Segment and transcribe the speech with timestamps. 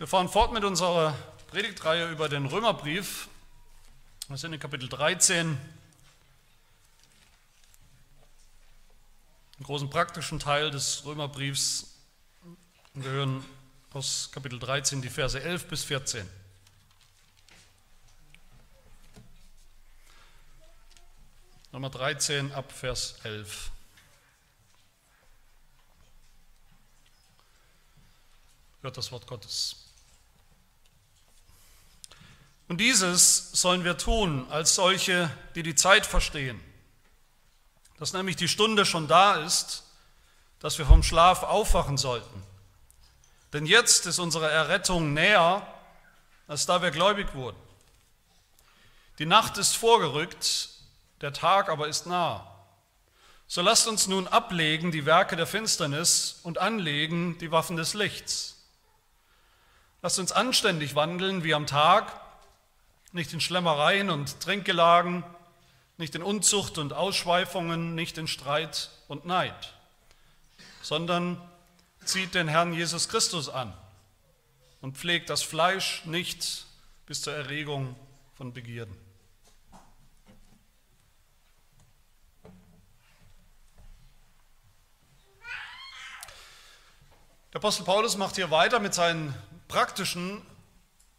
[0.00, 1.12] Wir fahren fort mit unserer
[1.48, 3.28] Predigtreihe über den Römerbrief.
[4.28, 5.58] Wir sind in Kapitel 13, einen
[9.62, 11.98] großen praktischen Teil des Römerbriefs.
[12.94, 13.44] Wir hören
[13.92, 16.26] aus Kapitel 13 die Verse 11 bis 14.
[21.72, 23.70] Nummer 13 ab Vers 11.
[28.80, 29.89] Hört das Wort Gottes.
[32.70, 36.60] Und dieses sollen wir tun als solche, die die Zeit verstehen.
[37.98, 39.82] Dass nämlich die Stunde schon da ist,
[40.60, 42.44] dass wir vom Schlaf aufwachen sollten.
[43.52, 45.66] Denn jetzt ist unsere Errettung näher,
[46.46, 47.58] als da wir gläubig wurden.
[49.18, 50.68] Die Nacht ist vorgerückt,
[51.22, 52.54] der Tag aber ist nah.
[53.48, 58.58] So lasst uns nun ablegen die Werke der Finsternis und anlegen die Waffen des Lichts.
[60.02, 62.19] Lasst uns anständig wandeln wie am Tag,
[63.12, 65.24] nicht in Schlemmereien und Trinkgelagen,
[65.96, 69.74] nicht in Unzucht und Ausschweifungen, nicht in Streit und Neid,
[70.82, 71.40] sondern
[72.04, 73.72] zieht den Herrn Jesus Christus an
[74.80, 76.64] und pflegt das Fleisch nicht
[77.06, 77.94] bis zur Erregung
[78.34, 78.96] von Begierden.
[87.52, 89.34] Der Apostel Paulus macht hier weiter mit seinen
[89.66, 90.40] praktischen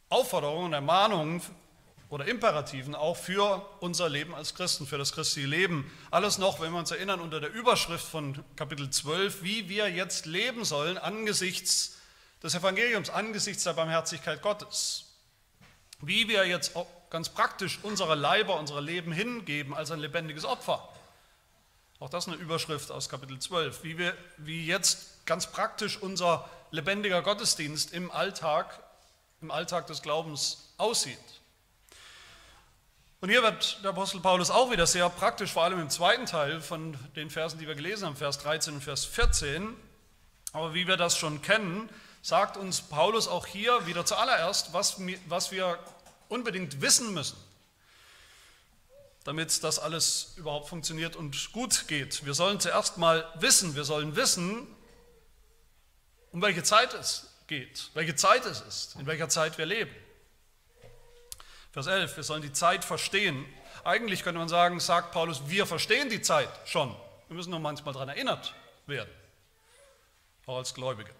[0.08, 1.42] Aufforderungen und Ermahnungen
[2.12, 5.90] oder Imperativen auch für unser Leben als Christen, für das christliche Leben.
[6.12, 10.26] Alles noch, wenn wir uns erinnern, unter der Überschrift von Kapitel 12, wie wir jetzt
[10.26, 11.98] leben sollen angesichts
[12.44, 15.06] des Evangeliums, angesichts der Barmherzigkeit Gottes.
[16.02, 16.74] Wie wir jetzt
[17.10, 20.90] ganz praktisch unsere Leiber, unsere Leben hingeben als ein lebendiges Opfer.
[22.02, 23.84] Auch das eine Überschrift aus Kapitel 12.
[23.84, 28.84] Wie, wir, wie jetzt ganz praktisch unser lebendiger Gottesdienst im Alltag,
[29.40, 31.41] im Alltag des Glaubens aussieht.
[33.22, 36.60] Und hier wird der Apostel Paulus auch wieder sehr praktisch, vor allem im zweiten Teil
[36.60, 39.76] von den Versen, die wir gelesen haben, Vers 13 und Vers 14.
[40.54, 41.88] Aber wie wir das schon kennen,
[42.24, 45.78] sagt uns Paulus auch hier wieder zuallererst, was, was wir
[46.30, 47.38] unbedingt wissen müssen,
[49.24, 52.26] damit das alles überhaupt funktioniert und gut geht.
[52.26, 54.66] Wir sollen zuerst mal wissen, wir sollen wissen,
[56.32, 59.94] um welche Zeit es geht, welche Zeit es ist, in welcher Zeit wir leben.
[61.72, 63.46] Vers 11, wir sollen die Zeit verstehen.
[63.84, 66.94] Eigentlich könnte man sagen, sagt Paulus, wir verstehen die Zeit schon.
[67.28, 68.54] Wir müssen nur manchmal daran erinnert
[68.88, 69.10] werden,
[70.46, 71.12] auch als Gläubige.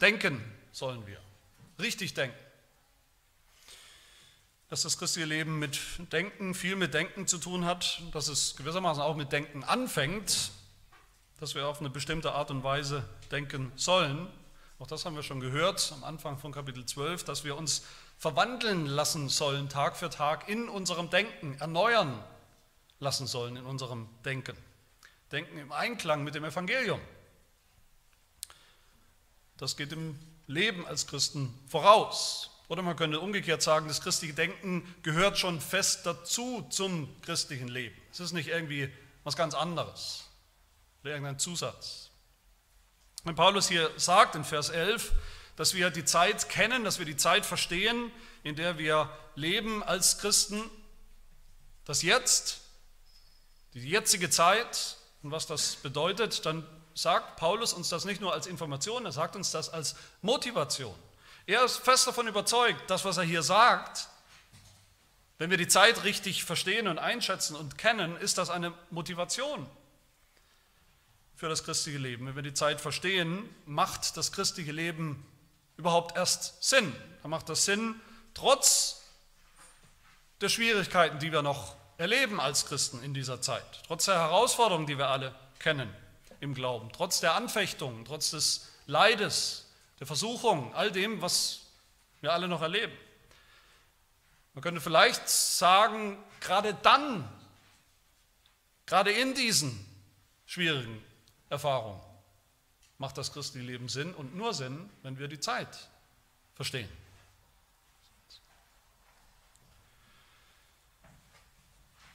[0.00, 1.20] Denken sollen wir,
[1.80, 2.38] richtig denken.
[4.68, 5.80] Dass das christliche Leben mit
[6.12, 10.52] Denken, viel mit Denken zu tun hat, dass es gewissermaßen auch mit Denken anfängt,
[11.40, 14.28] dass wir auf eine bestimmte Art und Weise denken sollen.
[14.78, 17.82] Auch das haben wir schon gehört am Anfang von Kapitel 12, dass wir uns
[18.18, 22.22] verwandeln lassen sollen, Tag für Tag in unserem Denken, erneuern
[22.98, 24.56] lassen sollen in unserem Denken.
[25.30, 27.00] Denken im Einklang mit dem Evangelium.
[29.56, 32.50] Das geht im Leben als Christen voraus.
[32.68, 37.96] Oder man könnte umgekehrt sagen, das christliche Denken gehört schon fest dazu zum christlichen Leben.
[38.12, 38.92] Es ist nicht irgendwie
[39.24, 40.24] was ganz anderes
[41.02, 42.10] oder irgendein Zusatz.
[43.24, 45.12] Wenn Paulus hier sagt in Vers 11,
[45.58, 48.12] dass wir die Zeit kennen, dass wir die Zeit verstehen,
[48.44, 50.62] in der wir leben als Christen,
[51.84, 52.60] das Jetzt,
[53.74, 56.64] die jetzige Zeit und was das bedeutet, dann
[56.94, 60.94] sagt Paulus uns das nicht nur als Information, er sagt uns das als Motivation.
[61.44, 64.06] Er ist fest davon überzeugt, das, was er hier sagt,
[65.38, 69.66] wenn wir die Zeit richtig verstehen und einschätzen und kennen, ist das eine Motivation
[71.34, 72.28] für das christliche Leben.
[72.28, 75.26] Wenn wir die Zeit verstehen, macht das christliche Leben
[75.78, 76.94] überhaupt erst Sinn.
[77.22, 77.98] Da macht das Sinn,
[78.34, 79.02] trotz
[80.42, 84.98] der Schwierigkeiten, die wir noch erleben als Christen in dieser Zeit, trotz der Herausforderungen, die
[84.98, 85.92] wir alle kennen
[86.40, 89.66] im Glauben, trotz der Anfechtungen, trotz des Leides,
[89.98, 91.62] der Versuchung, all dem, was
[92.20, 92.96] wir alle noch erleben.
[94.54, 97.28] Man könnte vielleicht sagen, gerade dann,
[98.86, 99.84] gerade in diesen
[100.46, 101.04] schwierigen
[101.48, 102.00] Erfahrungen,
[102.98, 105.88] macht das christliche Leben Sinn und nur Sinn, wenn wir die Zeit
[106.54, 106.88] verstehen.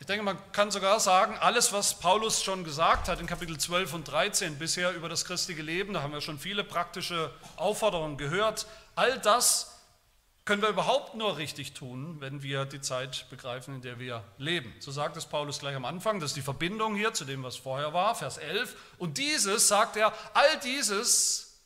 [0.04, 3.94] Ich denke, man kann sogar sagen, alles, was Paulus schon gesagt hat in Kapitel 12
[3.94, 8.68] und 13 bisher über das christliche Leben, da haben wir schon viele praktische Aufforderungen gehört,
[8.96, 9.73] all das
[10.46, 14.74] können wir überhaupt nur richtig tun, wenn wir die Zeit begreifen, in der wir leben.
[14.80, 17.56] So sagt es Paulus gleich am Anfang, das ist die Verbindung hier zu dem, was
[17.56, 18.76] vorher war, Vers 11.
[18.98, 21.62] Und dieses, sagt er, all dieses,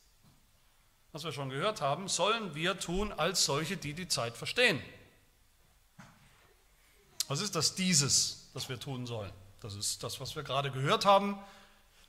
[1.10, 4.80] was wir schon gehört haben, sollen wir tun als solche, die die Zeit verstehen.
[7.26, 9.32] Was ist das dieses, das wir tun sollen?
[9.60, 11.36] Das ist das, was wir gerade gehört haben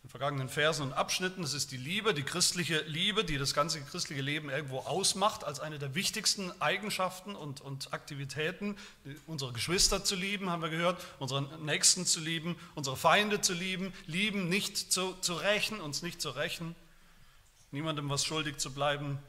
[0.03, 1.41] in vergangenen Versen und Abschnitten.
[1.41, 5.59] Das ist die Liebe, die christliche Liebe, die das ganze christliche Leben irgendwo ausmacht, als
[5.59, 8.77] eine der wichtigsten Eigenschaften und, und Aktivitäten.
[9.27, 13.93] Unsere Geschwister zu lieben, haben wir gehört, unseren Nächsten zu lieben, unsere Feinde zu lieben,
[14.05, 16.75] lieben, nicht zu, zu rächen, uns nicht zu rächen,
[17.71, 19.19] niemandem was schuldig zu bleiben,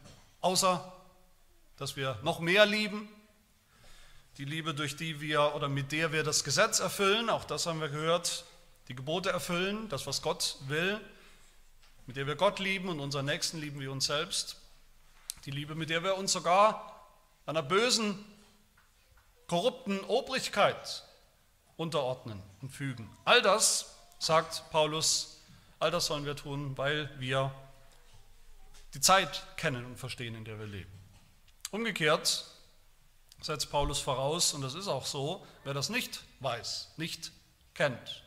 [0.40, 0.92] außer
[1.78, 3.08] dass wir noch mehr lieben.
[4.38, 7.80] Die Liebe, durch die wir oder mit der wir das Gesetz erfüllen, auch das haben
[7.80, 8.44] wir gehört,
[8.90, 11.00] die Gebote erfüllen, das, was Gott will,
[12.06, 14.56] mit der wir Gott lieben und unseren Nächsten lieben wie uns selbst.
[15.44, 17.08] Die Liebe, mit der wir uns sogar
[17.46, 18.24] einer bösen,
[19.46, 21.04] korrupten Obrigkeit
[21.76, 23.08] unterordnen und fügen.
[23.24, 25.40] All das, sagt Paulus,
[25.78, 27.54] all das sollen wir tun, weil wir
[28.94, 30.90] die Zeit kennen und verstehen, in der wir leben.
[31.70, 32.44] Umgekehrt
[33.40, 37.30] setzt Paulus voraus, und das ist auch so, wer das nicht weiß, nicht
[37.74, 38.24] kennt,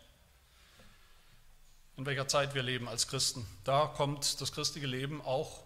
[1.98, 3.46] in welcher Zeit wir leben als Christen.
[3.64, 5.64] Da kommt das christliche Leben auch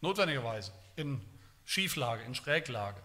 [0.00, 1.20] notwendigerweise in
[1.64, 3.00] Schieflage, in Schräglage.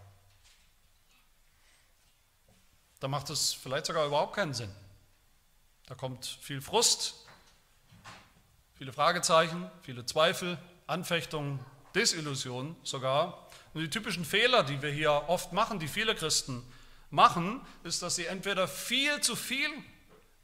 [3.00, 4.74] Da macht es vielleicht sogar überhaupt keinen Sinn.
[5.86, 7.26] Da kommt viel Frust,
[8.78, 10.58] viele Fragezeichen, viele Zweifel,
[10.88, 11.60] Anfechtungen,
[11.94, 13.48] Desillusionen sogar.
[13.74, 16.64] Und die typischen Fehler, die wir hier oft machen, die viele Christen
[17.10, 19.70] machen, ist, dass sie entweder viel zu viel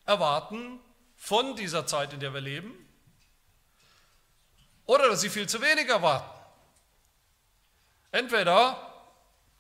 [0.06, 0.80] erwarten
[1.23, 2.73] von dieser Zeit, in der wir leben,
[4.85, 6.29] oder dass sie viel zu wenig erwarten.
[8.11, 8.91] Entweder,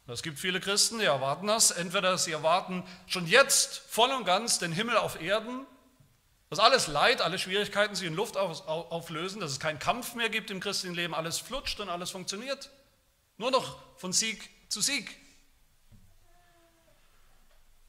[0.07, 4.59] es gibt viele Christen, die erwarten das, entweder sie erwarten schon jetzt voll und ganz
[4.59, 5.65] den Himmel auf Erden,
[6.49, 10.51] dass alles Leid, alle Schwierigkeiten sich in Luft auflösen, dass es keinen Kampf mehr gibt
[10.51, 12.71] im christlichen Leben, alles flutscht und alles funktioniert.
[13.37, 15.17] Nur noch von Sieg zu Sieg.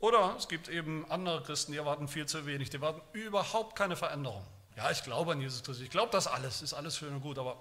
[0.04, 3.96] Oder es gibt eben andere Christen, die erwarten viel zu wenig, die erwarten überhaupt keine
[3.96, 4.46] Veränderung.
[4.76, 7.38] Ja, ich glaube an Jesus Christus, ich glaube das alles, ist alles schön und gut,
[7.38, 7.56] aber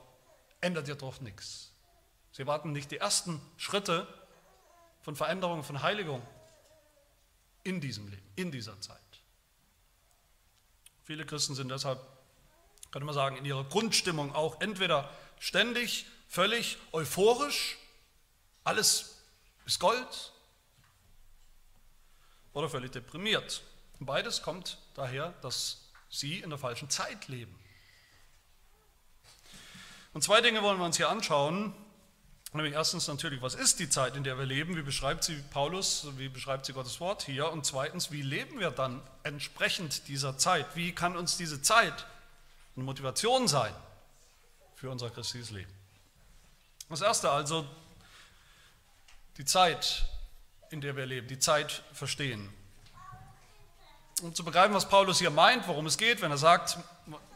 [0.59, 1.71] ändert ja doch nichts.
[2.33, 4.05] Sie erwarten nicht die ersten Schritte
[5.03, 6.21] von Veränderung, von Heiligung
[7.63, 8.99] in diesem Leben, in dieser Zeit.
[11.05, 12.01] Viele Christen sind deshalb,
[12.91, 17.77] könnte man sagen, in ihrer Grundstimmung auch entweder ständig, völlig euphorisch,
[18.65, 19.23] alles
[19.65, 20.32] ist Gold,
[22.53, 23.63] oder völlig deprimiert.
[23.99, 27.57] Beides kommt daher, dass sie in der falschen Zeit leben.
[30.13, 31.73] Und zwei Dinge wollen wir uns hier anschauen.
[32.53, 34.75] Nämlich erstens natürlich, was ist die Zeit, in der wir leben?
[34.75, 36.05] Wie beschreibt sie Paulus?
[36.17, 37.51] Wie beschreibt sie Gottes Wort hier?
[37.51, 40.67] Und zweitens, wie leben wir dann entsprechend dieser Zeit?
[40.75, 42.05] Wie kann uns diese Zeit
[42.75, 43.73] eine Motivation sein
[44.75, 45.71] für unser christliches Leben?
[46.89, 47.67] Das erste also,
[49.37, 50.05] die Zeit,
[50.73, 52.51] in der wir leben, die Zeit verstehen.
[54.23, 56.79] Um zu begreifen, was Paulus hier meint, worum es geht, wenn er sagt,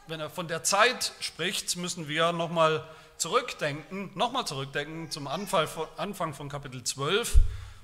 [0.07, 2.83] wenn er von der Zeit spricht, müssen wir nochmal
[3.17, 7.35] zurückdenken, nochmal zurückdenken zum Anfang von Kapitel 12,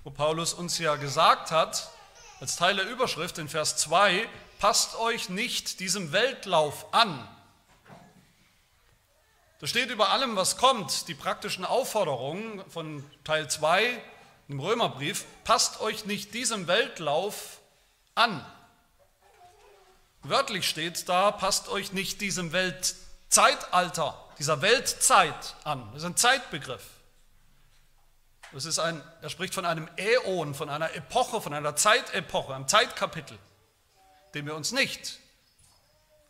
[0.03, 1.91] wo Paulus uns ja gesagt hat,
[2.39, 4.27] als Teil der Überschrift in Vers 2,
[4.57, 7.27] passt euch nicht diesem Weltlauf an.
[9.59, 14.01] Da steht über allem, was kommt, die praktischen Aufforderungen von Teil 2
[14.47, 17.59] im Römerbrief, passt euch nicht diesem Weltlauf
[18.15, 18.45] an.
[20.21, 25.87] Wörtlich steht da, passt euch nicht diesem Weltzeitalter, dieser Weltzeit an.
[25.93, 26.83] Das ist ein Zeitbegriff.
[28.53, 32.67] Das ist ein, er spricht von einem Äon, von einer Epoche, von einer Zeitepoche, einem
[32.67, 33.37] Zeitkapitel,
[34.35, 35.19] dem wir uns nicht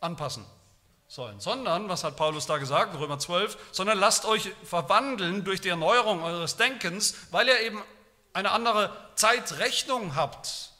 [0.00, 0.44] anpassen
[1.06, 5.68] sollen, sondern, was hat Paulus da gesagt, Römer 12, sondern lasst euch verwandeln durch die
[5.68, 7.82] Erneuerung eures Denkens, weil ihr eben
[8.34, 10.70] eine andere Zeitrechnung habt,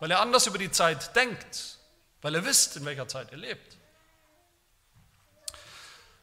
[0.00, 1.78] weil ihr anders über die Zeit denkt,
[2.22, 3.76] weil ihr wisst, in welcher Zeit ihr lebt.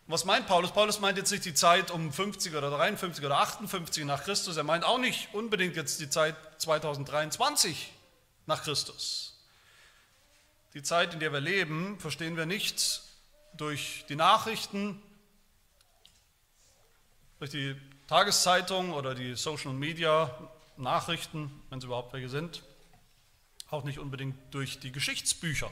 [0.08, 0.72] Was meint Paulus?
[0.72, 4.58] Paulus meint jetzt nicht die Zeit um 50 oder 53 oder 58 nach Christus.
[4.58, 7.94] Er meint auch nicht unbedingt jetzt die Zeit 2023
[8.46, 9.40] nach Christus.
[10.74, 13.04] Die Zeit, in der wir leben, verstehen wir nicht
[13.54, 15.02] durch die Nachrichten,
[17.40, 20.30] durch die Tageszeitung oder die Social Media
[20.82, 22.64] Nachrichten, wenn es überhaupt welche sind,
[23.70, 25.72] auch nicht unbedingt durch die Geschichtsbücher.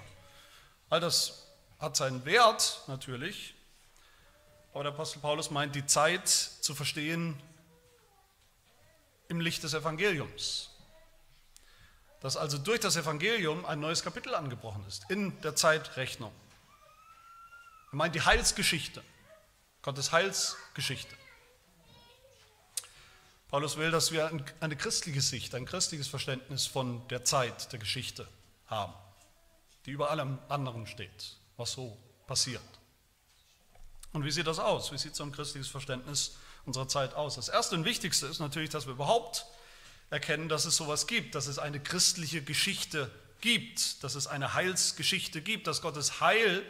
[0.89, 1.48] All das
[1.80, 3.56] hat seinen Wert natürlich,
[4.74, 7.42] aber der Apostel Paulus meint, die Zeit zu verstehen
[9.28, 10.70] im Licht des Evangeliums.
[12.22, 16.34] Dass also durch das Evangelium ein neues Kapitel angebrochen ist, in der Zeitrechnung.
[17.92, 19.04] Er meint die Heilsgeschichte,
[19.82, 21.16] Gottes Heilsgeschichte.
[23.50, 28.27] Paulus will, dass wir eine christliche Sicht, ein christliches Verständnis von der Zeit, der Geschichte
[28.68, 28.94] haben,
[29.88, 32.62] die über allem anderen steht, was so passiert.
[34.13, 34.91] Und wie sieht das aus?
[34.91, 37.36] Wie sieht so ein christliches Verständnis unserer Zeit aus?
[37.36, 39.48] Das Erste und Wichtigste ist natürlich, dass wir überhaupt
[40.12, 45.41] erkennen, dass es sowas gibt, dass es eine christliche Geschichte gibt, dass es eine Heilsgeschichte
[45.41, 46.63] gibt, dass Gottes Heil,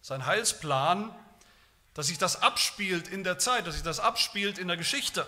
[0.00, 1.14] sein Heilsplan,
[1.92, 5.26] dass sich das abspielt in der Zeit, dass sich das abspielt in der Geschichte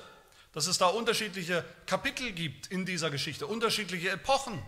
[0.55, 4.65] dass es da unterschiedliche Kapitel gibt in dieser Geschichte, unterschiedliche Epochen.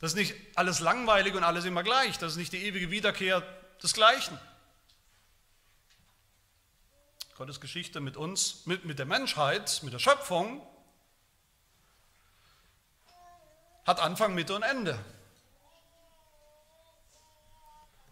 [0.00, 3.42] Das ist nicht alles langweilig und alles immer gleich, das ist nicht die ewige Wiederkehr
[3.82, 4.38] des Gleichen.
[7.36, 10.66] Gottes Geschichte mit uns, mit, mit der Menschheit, mit der Schöpfung,
[13.84, 14.98] hat Anfang, Mitte und Ende.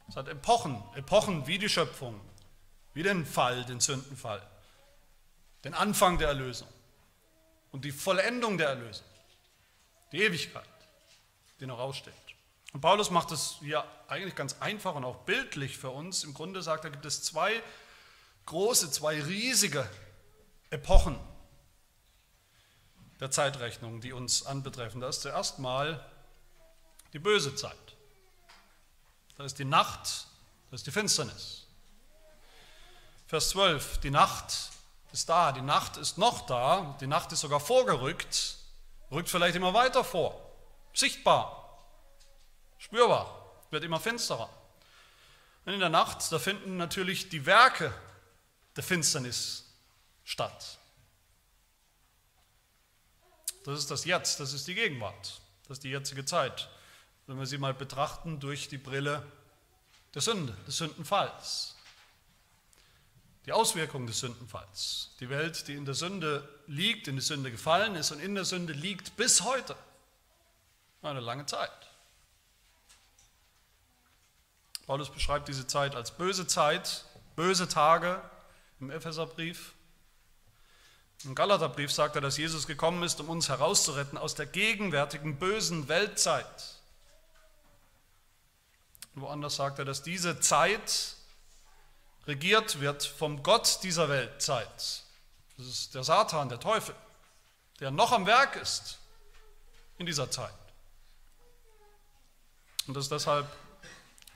[0.08, 2.20] Es hat Epochen, Epochen wie die Schöpfung,
[2.94, 4.42] wie den Fall, den Sündenfall,
[5.64, 6.68] den Anfang der Erlösung
[7.72, 9.06] und die Vollendung der Erlösung,
[10.12, 10.64] die Ewigkeit,
[11.60, 12.14] die noch aussteht.
[12.72, 16.24] Und Paulus macht es hier eigentlich ganz einfach und auch bildlich für uns.
[16.24, 17.62] Im Grunde sagt er, gibt es zwei
[18.46, 19.88] große, zwei riesige
[20.70, 21.18] Epochen
[23.20, 25.00] der Zeitrechnung, die uns anbetreffen.
[25.00, 26.04] Das ist zuerst mal
[27.12, 27.76] die böse Zeit.
[29.36, 30.26] Das ist die Nacht,
[30.70, 31.63] das ist die Finsternis.
[33.26, 34.70] Vers 12, die Nacht
[35.12, 38.58] ist da, die Nacht ist noch da, die Nacht ist sogar vorgerückt,
[39.10, 40.38] rückt vielleicht immer weiter vor,
[40.92, 41.78] sichtbar,
[42.76, 44.50] spürbar, wird immer finsterer.
[45.64, 47.94] Und in der Nacht, da finden natürlich die Werke
[48.76, 49.72] der Finsternis
[50.24, 50.78] statt.
[53.64, 56.68] Das ist das Jetzt, das ist die Gegenwart, das ist die jetzige Zeit,
[57.26, 59.26] wenn wir sie mal betrachten durch die Brille
[60.12, 61.73] der Sünde, des Sündenfalls
[63.46, 65.10] die Auswirkungen des Sündenfalls.
[65.20, 68.44] Die Welt, die in der Sünde liegt, in die Sünde gefallen ist und in der
[68.44, 69.76] Sünde liegt bis heute.
[71.02, 71.70] Eine lange Zeit.
[74.86, 77.04] Paulus beschreibt diese Zeit als böse Zeit,
[77.36, 78.20] böse Tage
[78.80, 79.72] im Epheserbrief.
[81.24, 85.88] Im Galaterbrief sagt er, dass Jesus gekommen ist, um uns herauszuretten aus der gegenwärtigen bösen
[85.88, 86.80] Weltzeit.
[89.14, 91.16] woanders sagt er, dass diese Zeit
[92.26, 95.02] regiert wird vom Gott dieser Weltzeit.
[95.56, 96.94] Das ist der Satan, der Teufel,
[97.80, 98.98] der noch am Werk ist
[99.98, 100.54] in dieser Zeit.
[102.86, 103.46] Und das ist deshalb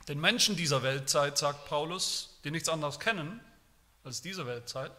[0.07, 3.39] den Menschen dieser Weltzeit, sagt Paulus, die nichts anderes kennen
[4.03, 4.91] als diese Weltzeit,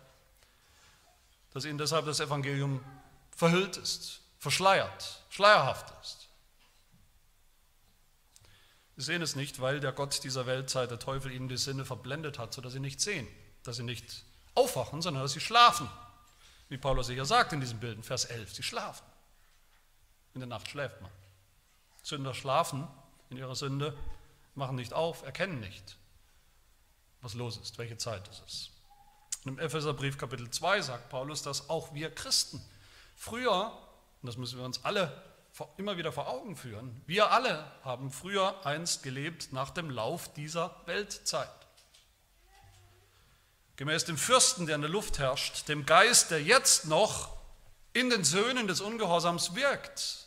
[1.53, 2.85] dass ihnen deshalb das Evangelium
[3.37, 6.20] verhüllt ist, verschleiert, schleierhaft ist.
[9.01, 12.39] Sie sehen es nicht, weil der Gott dieser Weltzeit, der Teufel, ihnen die Sinne verblendet
[12.39, 13.27] hat, sodass sie nicht sehen,
[13.63, 15.89] dass sie nicht aufwachen, sondern dass sie schlafen.
[16.69, 19.07] Wie Paulus sicher sagt in diesem Bild, in Vers 11, sie schlafen.
[20.35, 21.11] In der Nacht schläft man.
[22.03, 22.87] Sünder schlafen
[23.31, 23.97] in ihrer Sünde,
[24.55, 25.97] machen nicht auf, erkennen nicht,
[27.23, 28.71] was los ist, welche Zeit es ist.
[29.47, 32.63] Im Epheserbrief Kapitel 2 sagt Paulus, dass auch wir Christen
[33.17, 33.73] früher,
[34.21, 35.30] und das müssen wir uns alle
[35.77, 37.03] immer wieder vor Augen führen.
[37.07, 41.49] Wir alle haben früher einst gelebt nach dem Lauf dieser Weltzeit.
[43.77, 47.37] Gemäß dem Fürsten, der in der Luft herrscht, dem Geist, der jetzt noch
[47.93, 50.27] in den Söhnen des Ungehorsams wirkt.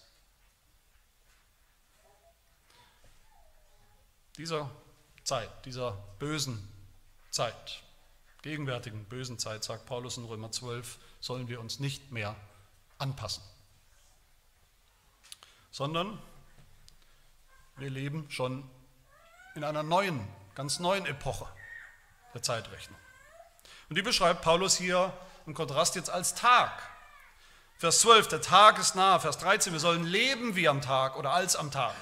[4.37, 4.69] Dieser
[5.23, 6.67] Zeit, dieser bösen
[7.29, 7.83] Zeit,
[8.41, 12.35] gegenwärtigen bösen Zeit, sagt Paulus in Römer 12, sollen wir uns nicht mehr
[12.97, 13.43] anpassen
[15.73, 16.21] sondern
[17.77, 18.63] wir leben schon
[19.55, 21.47] in einer neuen, ganz neuen Epoche
[22.35, 22.97] der Zeitrechnung.
[23.89, 25.11] Und die beschreibt Paulus hier
[25.47, 26.71] im Kontrast jetzt als Tag.
[27.77, 29.19] Vers 12, der Tag ist nah.
[29.19, 31.95] Vers 13, wir sollen leben wie am Tag oder als am Tag.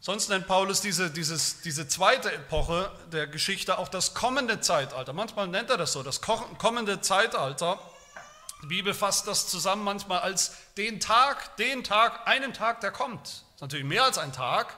[0.00, 5.12] Sonst nennt Paulus diese, dieses, diese zweite Epoche der Geschichte auch das kommende Zeitalter.
[5.12, 7.78] Manchmal nennt er das so, das kommende Zeitalter
[8.62, 13.22] die Bibel fasst das zusammen manchmal als den Tag, den Tag, einen Tag, der kommt.
[13.22, 14.76] Das ist natürlich mehr als ein Tag.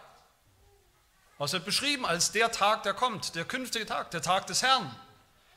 [1.39, 4.95] Was wird beschrieben als der Tag, der kommt, der künftige Tag, der Tag des Herrn,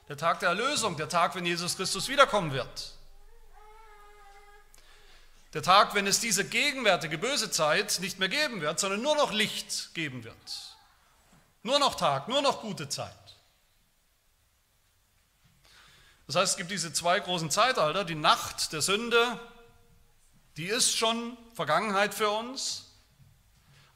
[0.07, 2.93] der Tag der Erlösung, der Tag, wenn Jesus Christus wiederkommen wird.
[5.53, 9.31] Der Tag, wenn es diese gegenwärtige böse Zeit nicht mehr geben wird, sondern nur noch
[9.31, 10.35] Licht geben wird.
[11.61, 13.13] Nur noch Tag, nur noch gute Zeit.
[16.33, 18.03] Das heißt, es gibt diese zwei großen Zeitalter.
[18.03, 19.39] Die Nacht der Sünde,
[20.57, 22.85] die ist schon Vergangenheit für uns.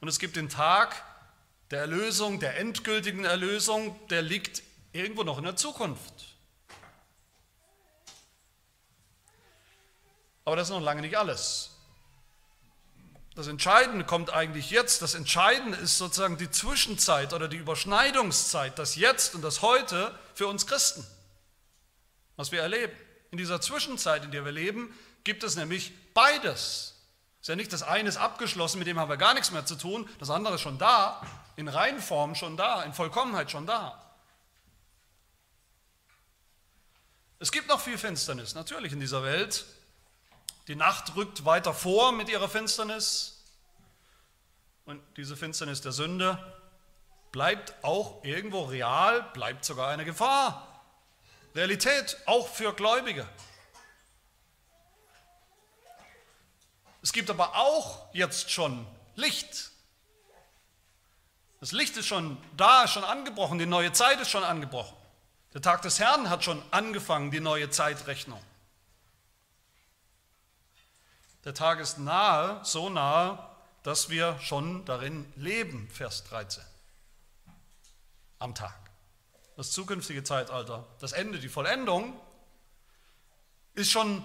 [0.00, 1.02] Und es gibt den Tag
[1.72, 6.36] der Erlösung, der endgültigen Erlösung, der liegt irgendwo noch in der Zukunft.
[10.44, 11.70] Aber das ist noch lange nicht alles.
[13.34, 15.02] Das Entscheidende kommt eigentlich jetzt.
[15.02, 20.46] Das Entscheidende ist sozusagen die Zwischenzeit oder die Überschneidungszeit, das Jetzt und das Heute für
[20.46, 21.04] uns Christen,
[22.38, 22.96] was wir erleben.
[23.30, 26.94] In dieser Zwischenzeit, in der wir leben, gibt es nämlich beides.
[27.34, 29.66] Es ist ja nicht das eine ist abgeschlossen, mit dem haben wir gar nichts mehr
[29.66, 31.20] zu tun, das andere ist schon da,
[31.56, 34.02] in Reinform schon da, in Vollkommenheit schon da.
[37.40, 39.66] Es gibt noch viel Finsternis, natürlich in dieser Welt.
[40.68, 43.44] Die Nacht rückt weiter vor mit ihrer Finsternis.
[44.84, 46.38] Und diese Finsternis der Sünde
[47.32, 50.67] bleibt auch irgendwo real, bleibt sogar eine Gefahr.
[51.58, 53.28] Realität, auch für Gläubige.
[57.02, 58.86] Es gibt aber auch jetzt schon
[59.16, 59.72] Licht.
[61.58, 64.96] Das Licht ist schon da, schon angebrochen, die neue Zeit ist schon angebrochen.
[65.52, 68.40] Der Tag des Herrn hat schon angefangen, die neue Zeitrechnung.
[71.44, 73.36] Der Tag ist nahe, so nahe,
[73.82, 76.62] dass wir schon darin leben, Vers 13.
[78.38, 78.87] Am Tag.
[79.58, 82.16] Das zukünftige Zeitalter, das Ende, die Vollendung,
[83.74, 84.22] ist schon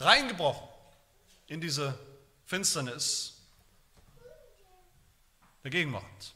[0.00, 0.68] reingebrochen
[1.46, 1.96] in diese
[2.44, 3.40] Finsternis
[5.62, 6.34] der Gegenwart.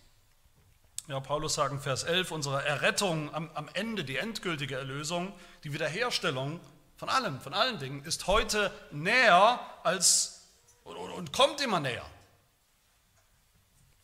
[1.08, 5.72] Ja, Paulus sagt in Vers 11, unsere Errettung am, am Ende, die endgültige Erlösung, die
[5.72, 6.60] Wiederherstellung
[6.96, 10.46] von allem, von allen Dingen, ist heute näher als
[10.84, 12.08] und, und kommt immer näher.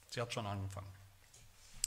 [0.09, 0.94] Sie hat schon angefangen.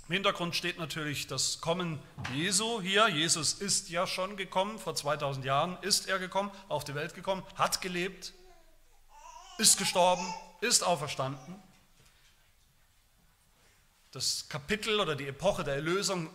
[0.08, 2.00] Im Hintergrund steht natürlich das Kommen
[2.34, 3.10] Jesu hier.
[3.10, 7.44] Jesus ist ja schon gekommen, vor 2000 Jahren ist er gekommen, auf die Welt gekommen,
[7.56, 8.34] hat gelebt,
[9.58, 10.26] ist gestorben,
[10.62, 11.62] ist auferstanden
[14.18, 16.34] das Kapitel oder die Epoche der Erlösung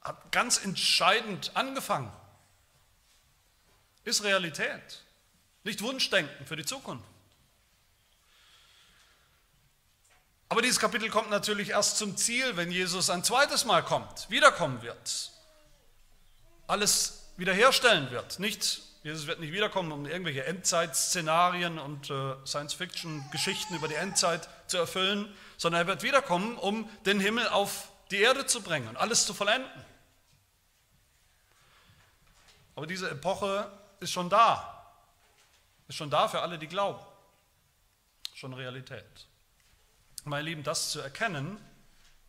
[0.00, 2.12] hat ganz entscheidend angefangen.
[4.04, 5.02] Ist Realität,
[5.64, 7.04] nicht Wunschdenken für die Zukunft.
[10.54, 14.82] Aber dieses Kapitel kommt natürlich erst zum Ziel, wenn Jesus ein zweites Mal kommt, wiederkommen
[14.82, 15.32] wird,
[16.68, 18.38] alles wiederherstellen wird.
[18.38, 24.76] Nicht, Jesus wird nicht wiederkommen, um irgendwelche Endzeitszenarien und äh, Science-Fiction-Geschichten über die Endzeit zu
[24.76, 29.26] erfüllen, sondern er wird wiederkommen, um den Himmel auf die Erde zu bringen und alles
[29.26, 29.84] zu vollenden.
[32.76, 34.86] Aber diese Epoche ist schon da.
[35.88, 37.04] Ist schon da für alle, die glauben.
[38.34, 39.26] Schon Realität.
[40.24, 41.58] Meine Lieben, das zu erkennen,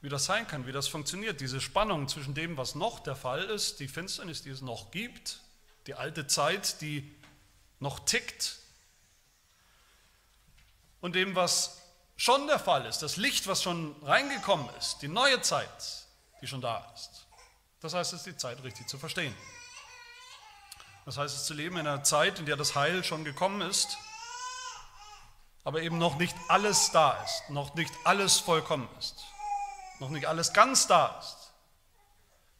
[0.01, 3.43] wie das sein kann, wie das funktioniert, diese Spannung zwischen dem, was noch der Fall
[3.43, 5.39] ist, die Finsternis, die es noch gibt,
[5.87, 7.15] die alte Zeit, die
[7.79, 8.59] noch tickt,
[11.05, 11.81] und dem, was
[12.17, 15.69] schon der Fall ist, das Licht, was schon reingekommen ist, die neue Zeit,
[16.41, 17.27] die schon da ist.
[17.79, 19.35] Das heißt es, die Zeit richtig zu verstehen.
[21.05, 23.99] Das heißt es zu leben in einer Zeit, in der das Heil schon gekommen ist,
[25.65, 29.25] aber eben noch nicht alles da ist, noch nicht alles vollkommen ist,
[29.99, 31.51] noch nicht alles ganz da ist,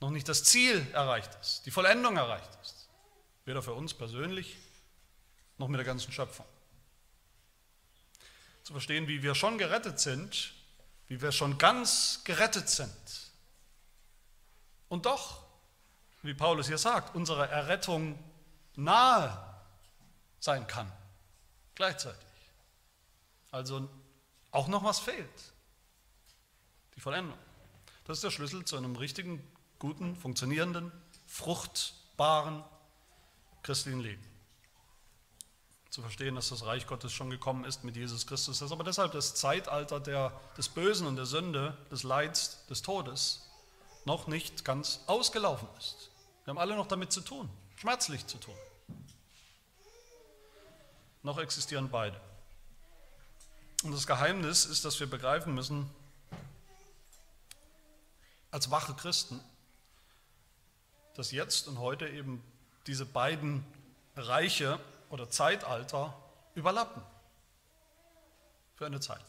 [0.02, 2.89] noch nicht das Ziel erreicht ist, die Vollendung erreicht ist,
[3.46, 4.58] weder für uns persönlich
[5.58, 6.46] noch mit der ganzen Schöpfung
[8.63, 10.54] zu verstehen, wie wir schon gerettet sind,
[11.08, 13.32] wie wir schon ganz gerettet sind.
[14.89, 15.44] Und doch,
[16.24, 18.18] wie Paulus hier sagt, unsere Errettung
[18.76, 19.62] nahe
[20.39, 20.91] sein kann,
[21.76, 22.25] gleichzeitig.
[23.56, 23.88] Also
[24.52, 25.54] auch noch was fehlt,
[26.94, 27.38] die Vollendung.
[28.04, 29.41] Das ist der Schlüssel zu einem richtigen,
[29.80, 30.91] guten, funktionierenden,
[31.26, 32.65] fruchtbaren
[33.63, 34.22] christlichen Leben
[35.89, 38.60] zu verstehen, dass das Reich Gottes schon gekommen ist mit Jesus Christus.
[38.60, 42.82] Das ist aber deshalb das Zeitalter der, des Bösen und der Sünde, des Leids, des
[42.82, 43.50] Todes
[44.04, 46.12] noch nicht ganz ausgelaufen ist.
[46.44, 48.58] Wir haben alle noch damit zu tun, schmerzlich zu tun.
[51.24, 52.20] Noch existieren beide.
[53.86, 55.88] Und das Geheimnis ist, dass wir begreifen müssen,
[58.50, 59.39] als wache Christen,
[61.13, 62.43] dass jetzt und heute eben
[62.88, 63.63] diese beiden
[64.15, 64.80] Reiche
[65.12, 66.19] oder Zeitalter
[66.56, 67.04] überlappen.
[68.74, 69.24] Für eine Zeit.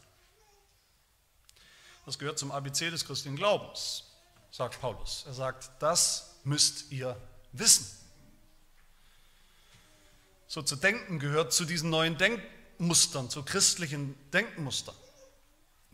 [2.06, 4.04] Das gehört zum ABC des christlichen Glaubens,
[4.50, 5.24] sagt Paulus.
[5.26, 7.14] Er sagt, das müsst ihr
[7.52, 7.86] wissen.
[10.48, 12.16] So zu denken gehört zu diesen neuen
[12.78, 14.94] Denkmustern, zu christlichen Denkmustern.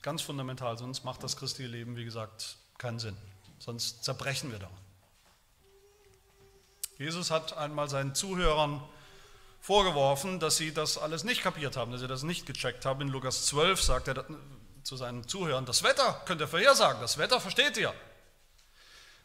[0.03, 3.17] Ganz fundamental, sonst macht das christliche Leben, wie gesagt, keinen Sinn.
[3.61, 4.77] Sonst zerbrechen wir daran.
[6.99, 8.83] Jesus hat einmal seinen Zuhörern
[9.61, 13.01] vorgeworfen, dass sie das alles nicht kapiert haben, dass sie das nicht gecheckt haben.
[13.03, 14.25] In Lukas 12 sagt er
[14.83, 17.95] zu seinen Zuhörern, das Wetter könnt ihr vorhersagen, das Wetter versteht ihr.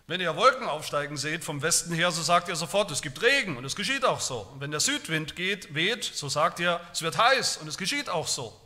[0.09, 3.57] Wenn ihr Wolken aufsteigen seht vom Westen her, so sagt ihr sofort, es gibt Regen
[3.57, 4.39] und es geschieht auch so.
[4.53, 8.07] Und wenn der Südwind geht, weht, so sagt ihr, es wird heiß und es geschieht
[8.07, 8.57] auch so.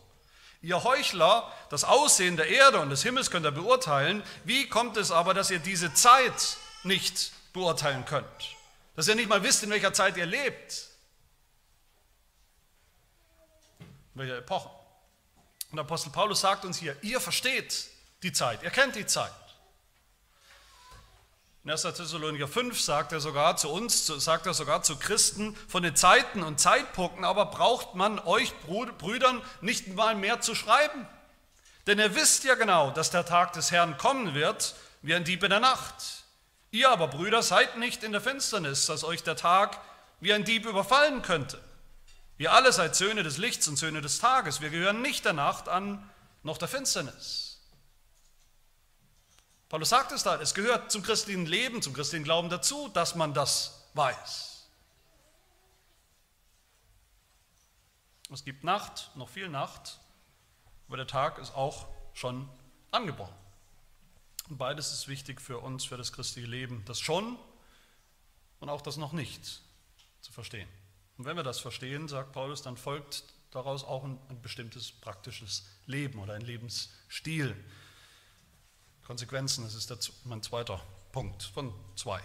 [0.62, 4.22] Ihr Heuchler, das Aussehen der Erde und des Himmels könnt ihr beurteilen.
[4.44, 8.28] Wie kommt es aber, dass ihr diese Zeit nicht beurteilen könnt?
[8.96, 10.90] Dass ihr nicht mal wisst, in welcher Zeit ihr lebt?
[14.14, 14.70] In welcher Epoche?
[15.72, 17.88] Und Apostel Paulus sagt uns hier, ihr versteht
[18.22, 19.32] die Zeit, ihr kennt die Zeit.
[21.64, 21.84] In 1.
[21.84, 26.42] Thessalonicher 5 sagt er sogar zu uns, sagt er sogar zu Christen, von den Zeiten
[26.42, 31.08] und Zeitpunkten aber braucht man euch Brüdern nicht mal mehr zu schreiben.
[31.86, 35.44] Denn ihr wisst ja genau, dass der Tag des Herrn kommen wird, wie ein Dieb
[35.44, 35.94] in der Nacht.
[36.72, 39.80] Ihr aber, Brüder, seid nicht in der Finsternis, dass euch der Tag
[40.20, 41.62] wie ein Dieb überfallen könnte.
[42.40, 44.62] Ihr alle seid Söhne des Lichts und Söhne des Tages.
[44.62, 46.10] Wir gehören nicht der Nacht an,
[46.42, 47.51] noch der Finsternis.
[49.72, 53.34] Paulus sagt es da, es gehört zum christlichen Leben, zum christlichen Glauben dazu, dass man
[53.34, 54.68] das weiß.
[58.34, 60.02] Es gibt Nacht, noch viel Nacht,
[60.90, 62.50] aber der Tag ist auch schon
[62.92, 63.34] angebrochen.
[64.50, 67.40] Und beides ist wichtig für uns, für das christliche Leben, das schon
[68.60, 69.62] und auch das noch nicht
[70.20, 70.68] zu verstehen.
[71.18, 75.66] Und wenn wir das verstehen, sagt Paulus, dann folgt daraus auch ein, ein bestimmtes praktisches
[75.86, 77.56] Leben oder ein Lebensstil.
[79.12, 80.80] Konsequenzen, das ist dazu mein zweiter
[81.12, 82.22] Punkt von zwei.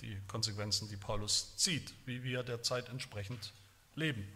[0.00, 3.52] Die Konsequenzen, die Paulus zieht, wie wir der Zeit entsprechend
[3.96, 4.26] leben.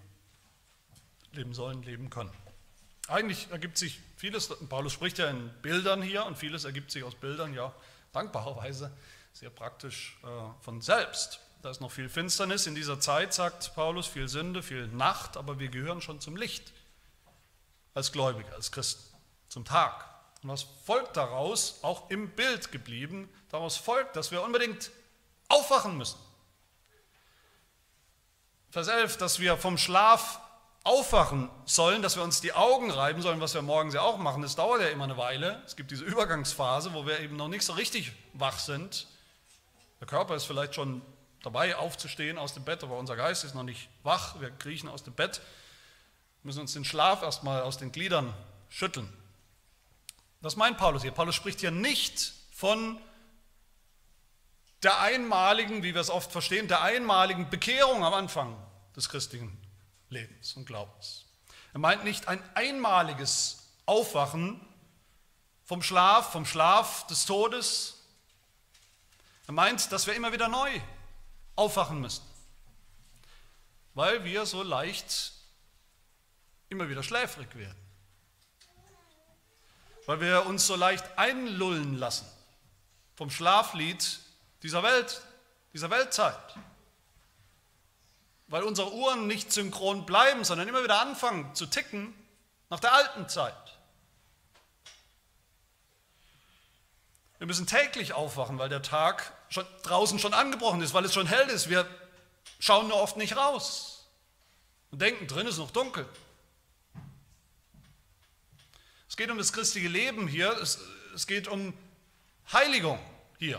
[1.33, 2.31] Leben sollen, leben können.
[3.09, 7.15] Eigentlich ergibt sich vieles, Paulus spricht ja in Bildern hier und vieles ergibt sich aus
[7.15, 7.75] Bildern ja
[8.13, 8.95] dankbarerweise
[9.33, 11.41] sehr praktisch äh, von selbst.
[11.63, 15.59] Da ist noch viel Finsternis in dieser Zeit, sagt Paulus, viel Sünde, viel Nacht, aber
[15.59, 16.75] wir gehören schon zum Licht
[17.95, 19.03] als Gläubige, als Christen,
[19.49, 20.16] zum Tag.
[20.47, 24.93] Und was folgt daraus, auch im Bild geblieben, daraus folgt, dass wir unbedingt
[25.49, 26.21] aufwachen müssen.
[28.71, 30.39] Vers 11, dass wir vom Schlaf
[30.85, 34.41] aufwachen sollen, dass wir uns die Augen reiben sollen, was wir morgens ja auch machen.
[34.41, 35.61] Das dauert ja immer eine Weile.
[35.67, 39.09] Es gibt diese Übergangsphase, wo wir eben noch nicht so richtig wach sind.
[39.99, 41.03] Der Körper ist vielleicht schon
[41.43, 44.41] dabei, aufzustehen aus dem Bett, aber unser Geist ist noch nicht wach.
[44.41, 45.41] Wir kriechen aus dem Bett,
[46.45, 48.33] müssen uns den Schlaf erstmal aus den Gliedern
[48.69, 49.13] schütteln.
[50.47, 51.11] Was meint Paulus hier?
[51.11, 53.01] Paulus spricht hier nicht von
[54.85, 58.57] der einmaligen, wie wir es oft verstehen, der einmaligen Bekehrung am Anfang
[58.95, 59.61] des christlichen
[60.09, 61.25] Lebens und Glaubens.
[61.73, 64.65] Er meint nicht ein einmaliges Aufwachen
[65.65, 68.05] vom Schlaf, vom Schlaf des Todes.
[69.49, 70.81] Er meint, dass wir immer wieder neu
[71.57, 72.23] aufwachen müssen,
[73.95, 75.33] weil wir so leicht
[76.69, 77.86] immer wieder schläfrig werden
[80.07, 82.27] weil wir uns so leicht einlullen lassen
[83.17, 84.21] vom Schlaflied
[84.63, 85.21] dieser Welt,
[85.73, 86.55] dieser Weltzeit.
[88.49, 92.15] Weil unsere Uhren nicht synchron bleiben, sondern immer wieder anfangen zu ticken
[92.71, 93.55] nach der alten Zeit.
[97.39, 101.27] Wir müssen täglich aufwachen, weil der Tag schon, draußen schon angebrochen ist, weil es schon
[101.27, 101.69] hell ist.
[101.69, 101.87] Wir
[102.59, 104.07] schauen nur oft nicht raus
[104.91, 106.09] und denken, drin ist noch dunkel.
[109.17, 110.79] Es geht um das christliche Leben hier, es,
[111.15, 111.73] es geht um
[112.53, 112.99] Heiligung
[113.39, 113.59] hier,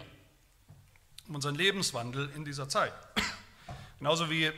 [1.27, 2.93] um unseren Lebenswandel in dieser Zeit.
[3.97, 4.51] Genauso wie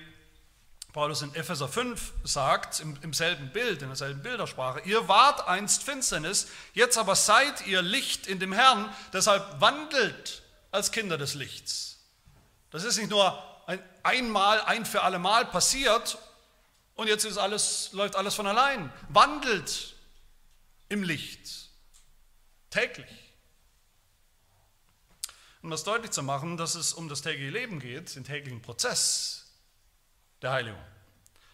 [0.91, 5.83] Paulus in Epheser 5 sagt, im, im, selben Bild, in derselben Bildersprache, ihr wart einst
[5.83, 11.99] Finsternis, jetzt aber seid ihr Licht in dem Herrn, deshalb wandelt als Kinder des Lichts.
[12.71, 16.17] Das ist nicht nur ein, einmal, ein für alle Mal passiert
[16.95, 18.91] und jetzt ist alles, läuft alles von allein.
[19.07, 19.95] Wandelt
[20.89, 21.69] im Licht,
[22.69, 23.33] täglich.
[25.61, 29.51] Um das deutlich zu machen, dass es um das tägliche Leben geht, den täglichen Prozess
[30.41, 30.81] der Heiligung,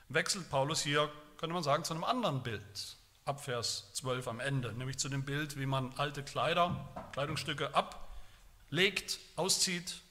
[0.09, 4.71] wechselt Paulus hier, könnte man sagen, zu einem anderen Bild, ab Vers 12 am Ende,
[4.73, 10.01] nämlich zu dem Bild, wie man alte Kleider, Kleidungsstücke ablegt, auszieht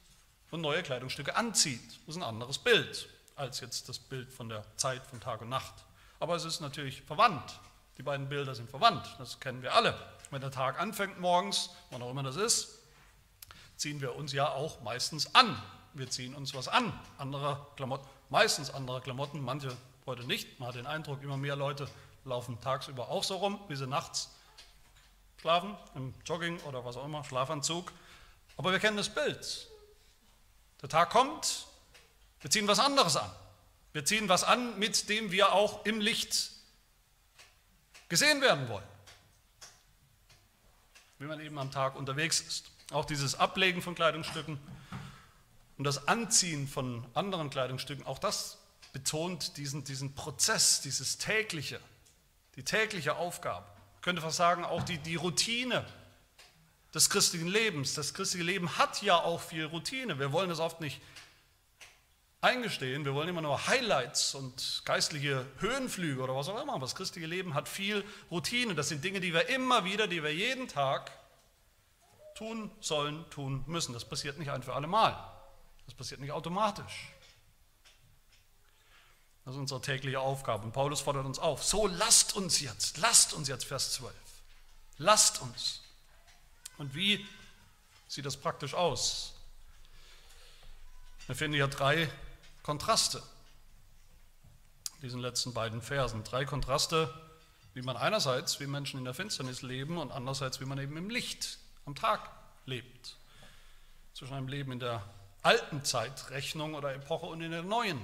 [0.50, 1.98] und neue Kleidungsstücke anzieht.
[2.06, 5.48] Das ist ein anderes Bild als jetzt das Bild von der Zeit von Tag und
[5.48, 5.74] Nacht.
[6.20, 7.58] Aber es ist natürlich verwandt
[7.98, 9.94] die beiden Bilder sind verwandt, das kennen wir alle.
[10.30, 12.80] Wenn der Tag anfängt morgens, wann auch immer das ist,
[13.76, 15.60] ziehen wir uns ja auch meistens an.
[15.92, 19.76] Wir ziehen uns was an, andere Klamotten, meistens andere Klamotten, manche
[20.06, 20.58] heute nicht.
[20.58, 21.88] Man hat den Eindruck, immer mehr Leute
[22.24, 24.30] laufen tagsüber auch so rum, wie sie nachts
[25.40, 27.92] schlafen, im Jogging oder was auch immer, Schlafanzug.
[28.56, 29.68] Aber wir kennen das Bild.
[30.80, 31.66] Der Tag kommt,
[32.40, 33.30] wir ziehen was anderes an.
[33.92, 36.50] Wir ziehen was an, mit dem wir auch im Licht
[38.08, 38.86] gesehen werden wollen,
[41.18, 42.70] wie man eben am Tag unterwegs ist.
[42.92, 44.58] Auch dieses Ablegen von Kleidungsstücken
[45.78, 48.58] und das Anziehen von anderen Kleidungsstücken, auch das
[48.92, 51.80] betont diesen, diesen Prozess, dieses tägliche,
[52.56, 53.66] die tägliche Aufgabe.
[53.94, 55.84] Man könnte fast sagen, auch die, die Routine
[56.94, 57.94] des christlichen Lebens.
[57.94, 60.18] Das christliche Leben hat ja auch viel Routine.
[60.18, 61.00] Wir wollen das oft nicht
[62.44, 63.04] eingestehen.
[63.04, 66.78] Wir wollen immer nur Highlights und geistliche Höhenflüge oder was auch immer.
[66.78, 68.74] Das christliche Leben hat viel Routine.
[68.74, 71.10] Das sind Dinge, die wir immer wieder, die wir jeden Tag
[72.34, 73.94] tun sollen, tun müssen.
[73.94, 75.16] Das passiert nicht ein für alle Mal.
[75.86, 77.08] Das passiert nicht automatisch.
[79.44, 80.64] Das ist unsere tägliche Aufgabe.
[80.64, 81.64] Und Paulus fordert uns auf.
[81.64, 84.14] So lasst uns jetzt, lasst uns jetzt, Vers 12.
[84.98, 85.82] Lasst uns.
[86.78, 87.26] Und wie
[88.08, 89.34] sieht das praktisch aus?
[91.26, 92.08] Wir finden hier drei
[92.64, 93.22] Kontraste.
[95.02, 96.24] Diesen letzten beiden Versen.
[96.24, 97.12] Drei Kontraste,
[97.74, 101.10] wie man einerseits, wie Menschen in der Finsternis leben und andererseits, wie man eben im
[101.10, 102.30] Licht am Tag
[102.64, 103.16] lebt.
[104.14, 105.06] Zwischen einem Leben in der
[105.42, 108.00] alten Zeitrechnung oder Epoche und in der neuen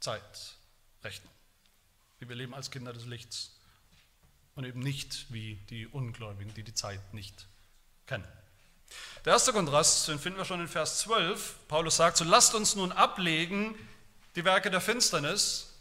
[0.00, 1.32] Zeitrechnung.
[2.18, 3.58] Wie wir leben als Kinder des Lichts
[4.54, 7.46] und eben nicht wie die Ungläubigen, die die Zeit nicht
[8.06, 8.26] kennen.
[9.26, 11.68] Der erste Kontrast, den finden wir schon in Vers 12.
[11.68, 13.74] Paulus sagt, so lasst uns nun ablegen
[14.36, 15.74] die Werke der Finsternis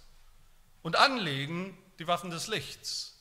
[0.81, 3.13] und anlegen die Waffen des Lichts.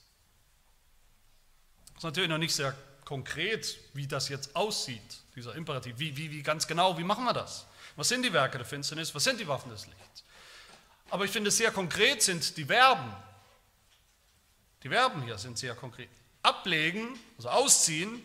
[1.89, 5.99] Das ist natürlich noch nicht sehr konkret, wie das jetzt aussieht, dieser Imperativ.
[5.99, 7.67] Wie, wie, wie ganz genau, wie machen wir das?
[7.97, 9.15] Was sind die Werke der Finsternis?
[9.15, 10.25] Was sind die Waffen des Lichts?
[11.09, 13.15] Aber ich finde, sehr konkret sind die Verben.
[14.83, 16.11] Die Verben hier sind sehr konkret.
[16.43, 18.23] Ablegen, also ausziehen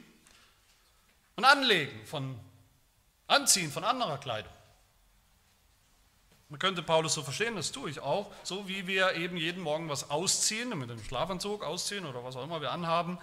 [1.36, 2.38] und anlegen von
[3.28, 4.52] Anziehen von anderer Kleidung.
[6.52, 9.88] Man könnte Paulus so verstehen, das tue ich auch, so wie wir eben jeden Morgen
[9.88, 13.18] was ausziehen, mit dem Schlafanzug ausziehen oder was auch immer wir anhaben.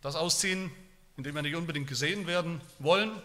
[0.00, 0.70] Das ausziehen,
[1.16, 3.20] indem wir nicht unbedingt gesehen werden wollen.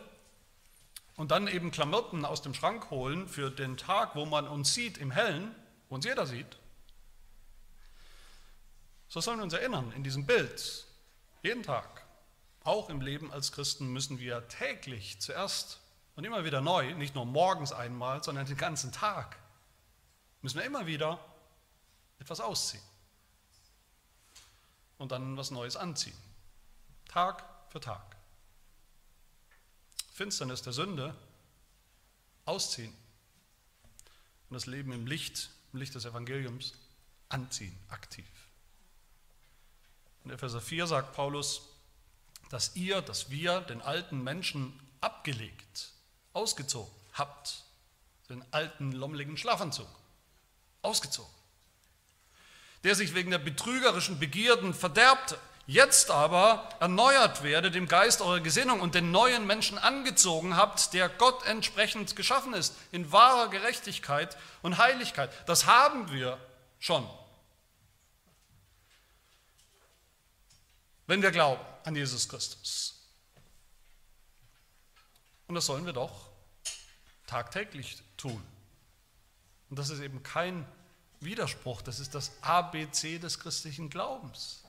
[1.17, 4.97] Und dann eben Klamotten aus dem Schrank holen für den Tag, wo man uns sieht
[4.97, 5.53] im Hellen,
[5.87, 6.57] wo uns jeder sieht.
[9.07, 10.87] So sollen wir uns erinnern in diesem Bild,
[11.43, 12.07] jeden Tag.
[12.63, 15.79] Auch im Leben als Christen müssen wir täglich zuerst
[16.19, 19.37] und immer wieder neu, nicht nur morgens einmal, sondern den ganzen Tag,
[20.41, 21.17] müssen wir immer wieder
[22.19, 22.83] etwas ausziehen
[24.97, 26.17] und dann was Neues anziehen.
[27.07, 28.17] Tag für Tag.
[30.11, 31.15] Finsternis der Sünde
[32.43, 32.93] ausziehen
[34.49, 36.73] und das Leben im Licht, im Licht des Evangeliums
[37.29, 38.27] anziehen, aktiv.
[40.25, 41.61] In Epheser 4 sagt Paulus,
[42.49, 45.93] dass ihr, dass wir den alten Menschen abgelegt
[46.39, 47.63] ausgezogen habt.
[48.29, 49.87] Den alten, lommeligen Schlafanzug.
[50.81, 51.31] Ausgezogen.
[52.83, 55.37] Der sich wegen der betrügerischen Begierden verderbte.
[55.67, 61.09] Jetzt aber erneuert werde dem Geist eurer Gesinnung und den neuen Menschen angezogen habt, der
[61.09, 65.29] Gott entsprechend geschaffen ist, in wahrer Gerechtigkeit und Heiligkeit.
[65.47, 66.39] Das haben wir
[66.79, 67.07] schon.
[71.05, 72.95] Wenn wir glauben an Jesus Christus.
[75.47, 76.28] Und das sollen wir doch
[77.29, 78.43] tagtäglich tun.
[79.69, 80.65] Und das ist eben kein
[81.19, 84.63] Widerspruch, das ist das ABC des christlichen Glaubens.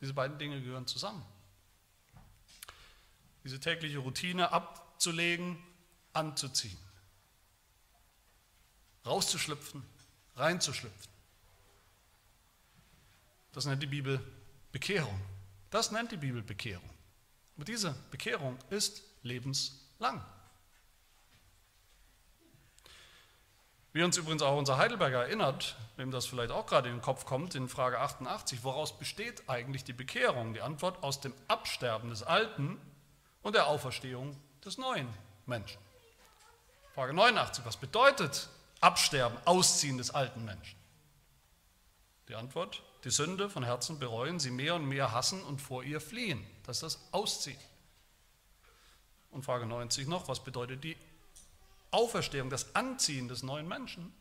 [0.00, 1.24] Diese beiden Dinge gehören zusammen.
[3.44, 5.58] Diese tägliche Routine abzulegen,
[6.12, 6.76] anzuziehen.
[9.06, 9.82] Rauszuschlüpfen,
[10.36, 11.10] reinzuschlüpfen.
[13.52, 14.20] Das nennt die Bibel
[14.70, 15.18] Bekehrung.
[15.70, 16.90] Das nennt die Bibel Bekehrung.
[17.56, 20.24] Aber diese Bekehrung ist lebenslang lang.
[23.92, 27.24] Wie uns übrigens auch unser Heidelberger erinnert, wem das vielleicht auch gerade in den Kopf
[27.26, 30.54] kommt, in Frage 88, woraus besteht eigentlich die Bekehrung?
[30.54, 32.80] Die Antwort aus dem Absterben des Alten
[33.42, 35.08] und der Auferstehung des neuen
[35.46, 35.80] Menschen.
[36.94, 38.48] Frage 89, was bedeutet
[38.80, 40.78] Absterben, Ausziehen des alten Menschen?
[42.28, 46.00] Die Antwort, die Sünde von Herzen bereuen, sie mehr und mehr hassen und vor ihr
[46.00, 46.46] fliehen.
[46.64, 47.58] Das ist das Ausziehen.
[49.30, 50.96] Und Frage 90 noch, was bedeutet die
[51.90, 54.12] Auferstehung, das Anziehen des neuen Menschen?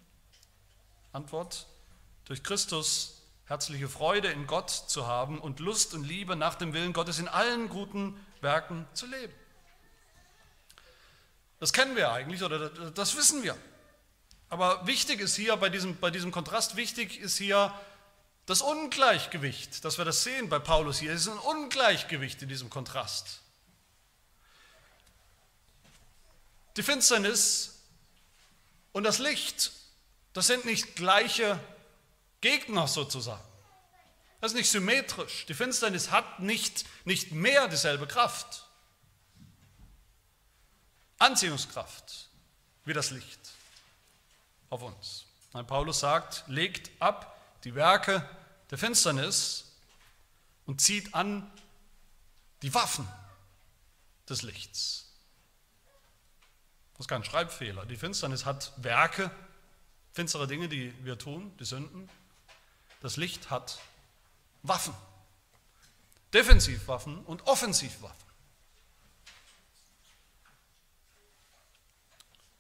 [1.12, 1.68] Antwort,
[2.26, 6.94] durch Christus herzliche Freude in Gott zu haben und Lust und Liebe nach dem Willen
[6.94, 9.34] Gottes in allen guten Werken zu leben.
[11.60, 13.58] Das kennen wir eigentlich oder das wissen wir.
[14.50, 17.74] Aber wichtig ist hier bei diesem, bei diesem Kontrast, wichtig ist hier
[18.46, 21.12] das Ungleichgewicht, dass wir das sehen bei Paulus hier.
[21.12, 23.42] Es ist ein Ungleichgewicht in diesem Kontrast.
[26.80, 27.78] Die Finsternis
[28.94, 29.74] und das Licht,
[30.32, 31.60] das sind nicht gleiche
[32.40, 33.44] Gegner sozusagen.
[34.40, 35.46] Das ist nicht symmetrisch.
[35.48, 38.66] Die Finsternis hat nicht, nicht mehr dieselbe Kraft.
[41.18, 42.30] Anziehungskraft
[42.86, 43.42] wie das Licht
[44.70, 45.26] auf uns.
[45.52, 48.26] Nein, Paulus sagt, legt ab die Werke
[48.72, 49.66] der Finsternis
[50.66, 51.52] und zieht an
[52.62, 53.06] die Waffen
[54.30, 55.09] des Lichts.
[57.00, 57.86] Das ist kein Schreibfehler.
[57.86, 59.32] Die Finsternis hat Werke,
[60.12, 62.10] finstere Dinge, die wir tun, die Sünden.
[63.00, 63.80] Das Licht hat
[64.64, 64.94] Waffen.
[66.34, 68.28] Defensivwaffen und Offensivwaffen.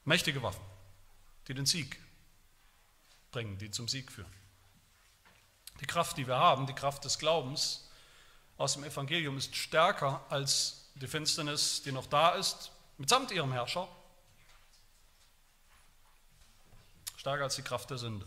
[0.05, 0.63] Mächtige Waffen,
[1.49, 1.99] die den Sieg
[3.31, 4.31] bringen, die zum Sieg führen.
[5.81, 7.89] Die Kraft, die wir haben, die Kraft des Glaubens
[8.57, 13.89] aus dem Evangelium ist stärker als die Finsternis, die noch da ist, mitsamt ihrem Herrscher,
[17.19, 18.25] stärker als die Kraft der Sünde.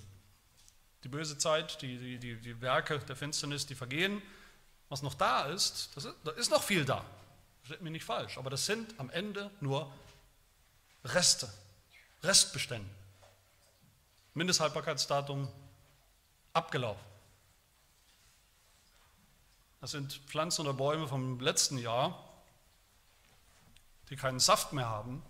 [1.03, 4.21] Die böse Zeit, die, die, die, Werke der Finsternis, die vergehen.
[4.91, 7.03] Was noch da ist, das ist, da ist noch viel da.
[7.63, 9.91] Versteht mir nicht falsch, aber das sind am Ende nur
[11.05, 11.51] Reste,
[12.23, 12.89] Restbestände.
[14.35, 15.49] Mindesthaltbarkeitsdatum
[16.53, 17.03] abgelaufen.
[19.81, 22.31] Das sind Pflanzen oder Bäume vom letzten Jahr,
[24.11, 25.23] die keinen Saft mehr haben,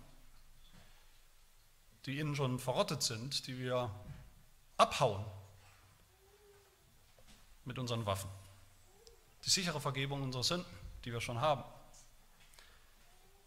[2.05, 3.89] die innen schon verrottet sind, die wir
[4.77, 5.25] abhauen
[7.65, 8.29] mit unseren Waffen.
[9.45, 10.73] Die sichere Vergebung unserer Sünden,
[11.05, 11.63] die wir schon haben,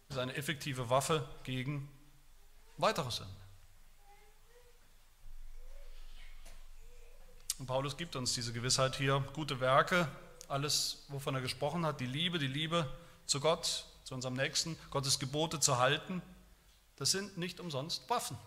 [0.09, 1.89] ist eine effektive Waffe gegen
[2.77, 3.35] weitere Sünden.
[7.59, 10.07] Und Paulus gibt uns diese Gewissheit hier, gute Werke,
[10.47, 12.87] alles, wovon er gesprochen hat, die Liebe, die Liebe
[13.25, 16.21] zu Gott, zu unserem Nächsten, Gottes Gebote zu halten,
[16.97, 18.37] das sind nicht umsonst Waffen.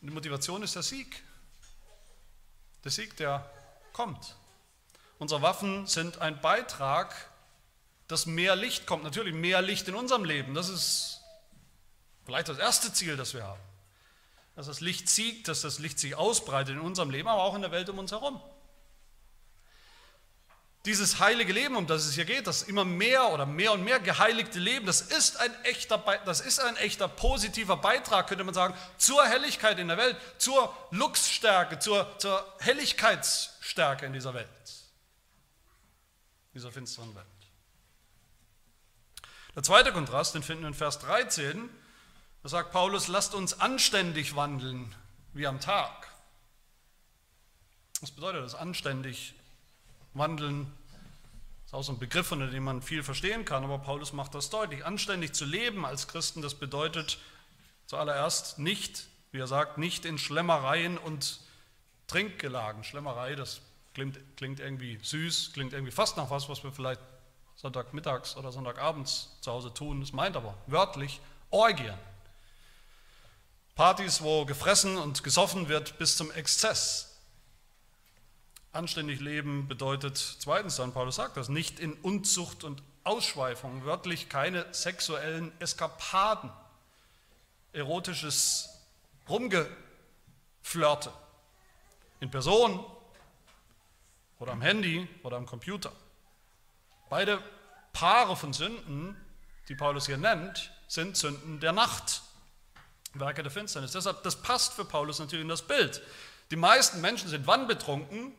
[0.00, 1.22] Die Motivation ist der Sieg.
[2.84, 3.50] Der Sieg, der
[3.92, 4.36] kommt.
[5.18, 7.30] Unsere Waffen sind ein Beitrag,
[8.06, 9.02] dass mehr Licht kommt.
[9.02, 10.54] Natürlich mehr Licht in unserem Leben.
[10.54, 11.20] Das ist
[12.24, 13.60] vielleicht das erste Ziel, das wir haben
[14.56, 17.60] dass das Licht siegt, dass das Licht sich ausbreitet in unserem Leben, aber auch in
[17.60, 18.40] der Welt um uns herum.
[20.86, 23.98] Dieses heilige Leben, um das es hier geht, das immer mehr oder mehr und mehr
[23.98, 28.72] geheiligte Leben, das ist ein echter, das ist ein echter positiver Beitrag, könnte man sagen,
[28.96, 34.48] zur Helligkeit in der Welt, zur Luxstärke, zur, zur Helligkeitsstärke in dieser Welt,
[36.54, 37.26] dieser finsteren Welt.
[39.56, 41.68] Der zweite Kontrast, den finden wir in Vers 13,
[42.44, 44.94] da sagt Paulus, lasst uns anständig wandeln
[45.32, 46.12] wie am Tag.
[48.00, 49.34] Was bedeutet das, anständig
[50.18, 50.72] wandeln?
[51.62, 54.34] Das ist auch so ein Begriff, unter dem man viel verstehen kann, aber Paulus macht
[54.34, 54.84] das deutlich.
[54.84, 57.18] Anständig zu leben als Christen, das bedeutet
[57.86, 61.40] zuallererst nicht, wie er sagt, nicht in Schlemmereien und
[62.06, 62.84] Trinkgelagen.
[62.84, 63.60] Schlemmerei, das
[63.94, 67.00] klingt, klingt irgendwie süß, klingt irgendwie fast nach was, was wir vielleicht
[67.56, 70.00] Sonntagmittags oder Sonntagabends zu Hause tun.
[70.00, 71.96] Das meint aber wörtlich Orgien.
[73.74, 77.15] Partys, wo gefressen und gesoffen wird bis zum Exzess.
[78.76, 84.66] Anständig leben bedeutet zweitens dann, Paulus sagt das, nicht in Unzucht und Ausschweifung, wörtlich keine
[84.74, 86.50] sexuellen Eskapaden,
[87.72, 88.68] erotisches
[89.30, 91.10] Rumgeflirte
[92.20, 92.84] in Person
[94.38, 95.90] oder am Handy oder am Computer.
[97.08, 97.42] Beide
[97.94, 99.16] Paare von Sünden,
[99.70, 102.20] die Paulus hier nennt, sind Sünden der Nacht.
[103.14, 103.92] Werke der Finsternis.
[103.92, 106.02] Deshalb, das passt für Paulus natürlich in das Bild.
[106.50, 108.34] Die meisten Menschen sind wann betrunken?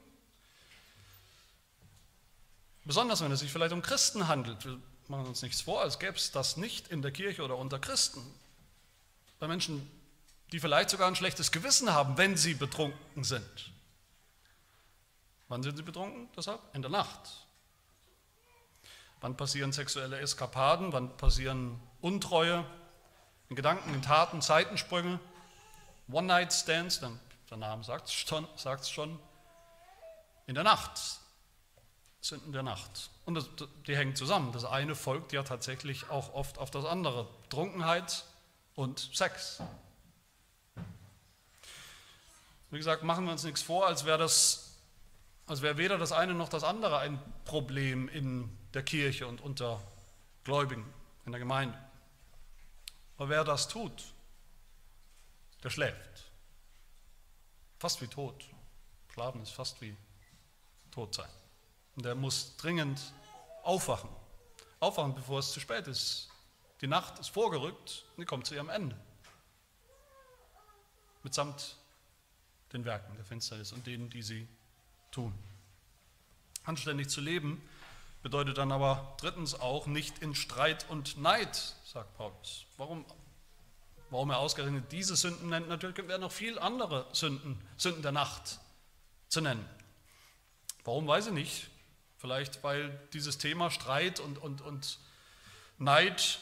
[2.87, 4.65] Besonders wenn es sich vielleicht um Christen handelt.
[4.65, 7.77] Wir machen uns nichts vor, als gäbe es das nicht in der Kirche oder unter
[7.79, 8.21] Christen.
[9.39, 9.87] Bei Menschen,
[10.51, 13.71] die vielleicht sogar ein schlechtes Gewissen haben, wenn sie betrunken sind.
[15.49, 16.29] Wann sind sie betrunken?
[16.35, 17.45] Deshalb in der Nacht.
[19.21, 20.93] Wann passieren sexuelle Eskapaden?
[20.93, 22.65] Wann passieren Untreue?
[23.49, 25.19] in Gedanken, in Taten, Seitensprünge,
[26.11, 26.99] One-Night-Stands,
[27.49, 28.47] der Name sagt es schon,
[28.83, 29.19] schon,
[30.47, 30.99] in der Nacht,
[32.27, 33.09] Sünden der Nacht.
[33.25, 33.49] Und das,
[33.87, 34.51] die hängen zusammen.
[34.51, 37.27] Das eine folgt ja tatsächlich auch oft auf das andere.
[37.49, 38.25] Trunkenheit
[38.75, 39.61] und Sex.
[42.69, 44.75] Wie gesagt, machen wir uns nichts vor, als wäre das,
[45.45, 49.81] als wäre weder das eine noch das andere ein Problem in der Kirche und unter
[50.43, 50.85] Gläubigen
[51.25, 51.77] in der Gemeinde.
[53.17, 54.03] Aber wer das tut,
[55.63, 56.25] der schläft.
[57.79, 58.45] Fast wie tot.
[59.13, 59.95] Schlafen ist fast wie
[60.91, 61.29] tot sein.
[61.97, 63.01] Und der muss dringend
[63.63, 64.09] aufwachen.
[64.79, 66.29] Aufwachen, bevor es zu spät ist.
[66.79, 68.95] Die Nacht ist vorgerückt und die kommt zu ihrem Ende.
[71.23, 71.75] Mitsamt
[72.71, 74.47] den Werken der Finsternis und denen, die sie
[75.11, 75.33] tun.
[76.65, 77.67] Anständig zu leben
[78.21, 82.65] bedeutet dann aber drittens auch nicht in Streit und Neid, sagt Paulus.
[82.77, 83.05] Warum,
[84.11, 85.67] warum er ausgerechnet diese Sünden nennt?
[85.67, 88.59] Natürlich werden noch viele andere Sünden, Sünden der Nacht
[89.29, 89.67] zu nennen.
[90.83, 91.69] Warum weiß ich nicht.
[92.17, 94.99] Vielleicht weil dieses Thema Streit und, und, und
[95.77, 96.39] Neid,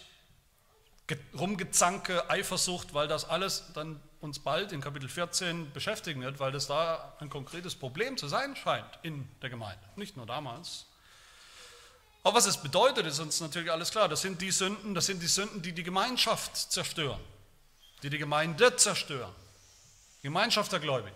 [1.38, 6.67] Rumgezanke, Eifersucht, weil das alles dann uns bald in Kapitel 14 beschäftigen wird, weil das
[6.67, 9.84] da ein konkretes Problem zu sein scheint in der Gemeinde.
[9.95, 10.88] Nicht nur damals.
[12.23, 14.09] Aber was es bedeutet, ist uns natürlich alles klar.
[14.09, 17.19] Das sind die Sünden, das sind die Sünden, die die Gemeinschaft zerstören,
[18.01, 19.34] die die Gemeinde zerstören.
[20.23, 21.15] Gemeinschaft der Gläubigen.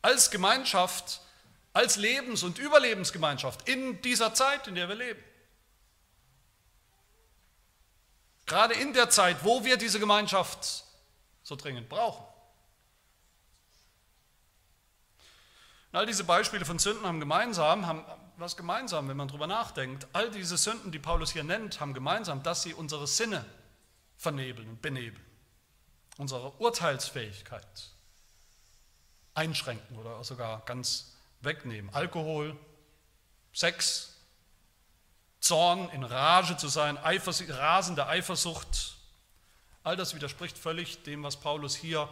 [0.00, 1.20] Als Gemeinschaft,
[1.78, 5.22] als Lebens- und Überlebensgemeinschaft in dieser Zeit, in der wir leben.
[8.46, 10.82] Gerade in der Zeit, wo wir diese Gemeinschaft
[11.44, 12.24] so dringend brauchen.
[15.92, 18.04] Und all diese Beispiele von Sünden haben gemeinsam, haben
[18.38, 20.08] was gemeinsam, wenn man darüber nachdenkt.
[20.12, 23.44] All diese Sünden, die Paulus hier nennt, haben gemeinsam, dass sie unsere Sinne
[24.16, 25.24] vernebeln und benebeln.
[26.16, 27.92] Unsere Urteilsfähigkeit
[29.34, 31.92] einschränken oder sogar ganz wegnehmen.
[31.94, 32.56] Alkohol,
[33.52, 34.16] Sex,
[35.40, 38.96] Zorn, in Rage zu sein, Eifers rasende Eifersucht,
[39.84, 42.08] all das widerspricht völlig dem, was Paulus hier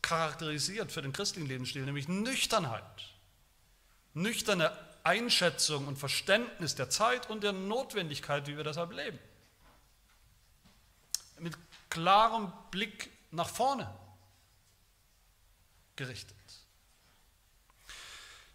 [0.00, 2.82] charakterisiert für den christlichen Lebensstil, nämlich Nüchternheit.
[4.14, 4.72] Nüchterne
[5.02, 9.18] Einschätzung und Verständnis der Zeit und der Notwendigkeit, wie wir deshalb leben.
[11.38, 11.56] Mit
[11.90, 13.92] klarem Blick nach vorne
[15.96, 16.37] gerichtet.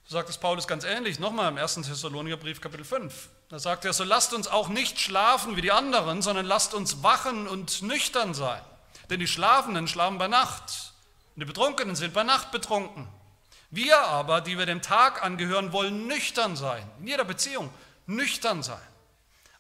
[0.06, 1.76] So sagt es Paulus ganz ähnlich, nochmal im 1.
[1.76, 3.30] Thessaloniker Brief Kapitel 5.
[3.48, 7.04] Da sagt er, so lasst uns auch nicht schlafen wie die anderen, sondern lasst uns
[7.04, 8.62] wachen und nüchtern sein.
[9.10, 10.94] Denn die Schlafenden schlafen bei Nacht
[11.36, 13.08] und die Betrunkenen sind bei Nacht betrunken.
[13.70, 17.70] Wir aber, die wir dem Tag angehören, wollen nüchtern sein, in jeder Beziehung
[18.06, 18.82] nüchtern sein.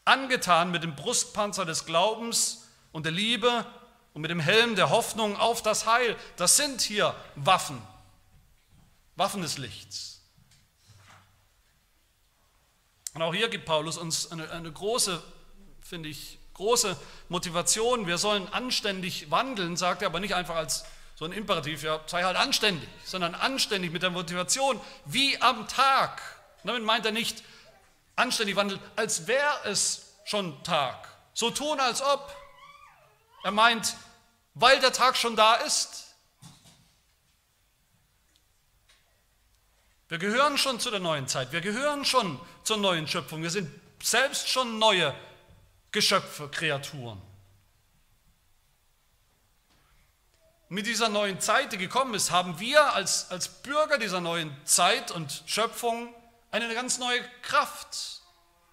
[0.05, 3.65] Angetan mit dem Brustpanzer des Glaubens und der Liebe
[4.13, 6.17] und mit dem Helm der Hoffnung auf das Heil.
[6.35, 7.81] Das sind hier Waffen,
[9.15, 10.12] Waffen des Lichts.
[13.13, 15.21] Und auch hier gibt Paulus uns eine, eine große,
[15.81, 16.97] finde ich, große
[17.29, 18.07] Motivation.
[18.07, 20.85] Wir sollen anständig wandeln, sagt er aber nicht einfach als
[21.15, 26.21] so ein Imperativ, ja, sei halt anständig, sondern anständig mit der Motivation, wie am Tag.
[26.63, 27.43] Und damit meint er nicht
[28.15, 31.07] anständig wandeln, als wäre es schon Tag.
[31.33, 32.35] So tun, als ob.
[33.43, 33.95] Er meint,
[34.53, 36.03] weil der Tag schon da ist,
[40.13, 43.69] Wir gehören schon zu der neuen Zeit, wir gehören schon zur neuen Schöpfung, wir sind
[44.01, 45.13] selbst schon neue
[45.91, 47.21] Geschöpfe, Kreaturen.
[50.69, 55.11] Mit dieser neuen Zeit, die gekommen ist, haben wir als, als Bürger dieser neuen Zeit
[55.11, 56.13] und Schöpfung
[56.49, 58.21] eine ganz neue Kraft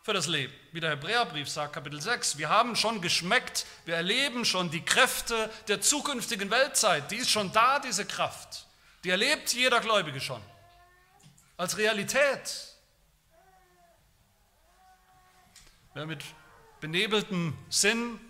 [0.03, 0.53] für das Leben.
[0.73, 5.51] Wie der Hebräerbrief sagt, Kapitel 6, wir haben schon geschmeckt, wir erleben schon die Kräfte
[5.69, 7.11] der zukünftigen Weltzeit.
[7.11, 8.67] Die ist schon da, diese Kraft.
[9.05, 10.43] Die erlebt jeder Gläubige schon
[11.57, 12.70] als Realität.
[15.93, 16.23] Wer mit
[16.81, 18.21] benebeltem Sinn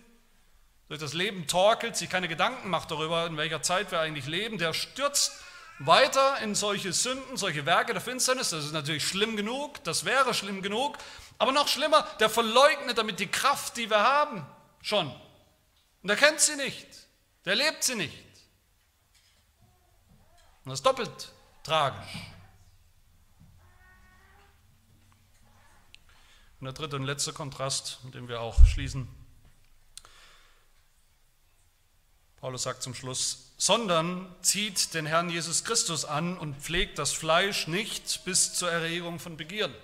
[0.89, 4.57] durch das Leben torkelt, sich keine Gedanken macht darüber, in welcher Zeit wir eigentlich leben,
[4.57, 5.33] der stürzt
[5.79, 8.51] weiter in solche Sünden, solche Werke der Finsternis.
[8.51, 10.97] Das ist natürlich schlimm genug, das wäre schlimm genug,
[11.39, 14.45] aber noch schlimmer, der verleugnet damit die Kraft, die wir haben,
[14.81, 15.15] schon.
[16.03, 16.87] Und er kennt sie nicht,
[17.45, 18.25] der lebt sie nicht.
[20.65, 21.33] Und das ist doppelt
[21.63, 22.09] tragisch.
[26.61, 29.09] Und der dritte und letzte Kontrast, mit dem wir auch schließen.
[32.41, 37.67] Paulus sagt zum Schluss, sondern zieht den Herrn Jesus Christus an und pflegt das Fleisch
[37.67, 39.75] nicht bis zur Erregung von Begierden.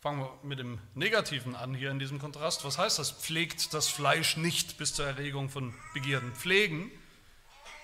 [0.00, 2.64] Fangen wir mit dem Negativen an hier in diesem Kontrast.
[2.64, 3.10] Was heißt das?
[3.10, 6.34] Pflegt das Fleisch nicht bis zur Erregung von Begierden.
[6.34, 6.90] Pflegen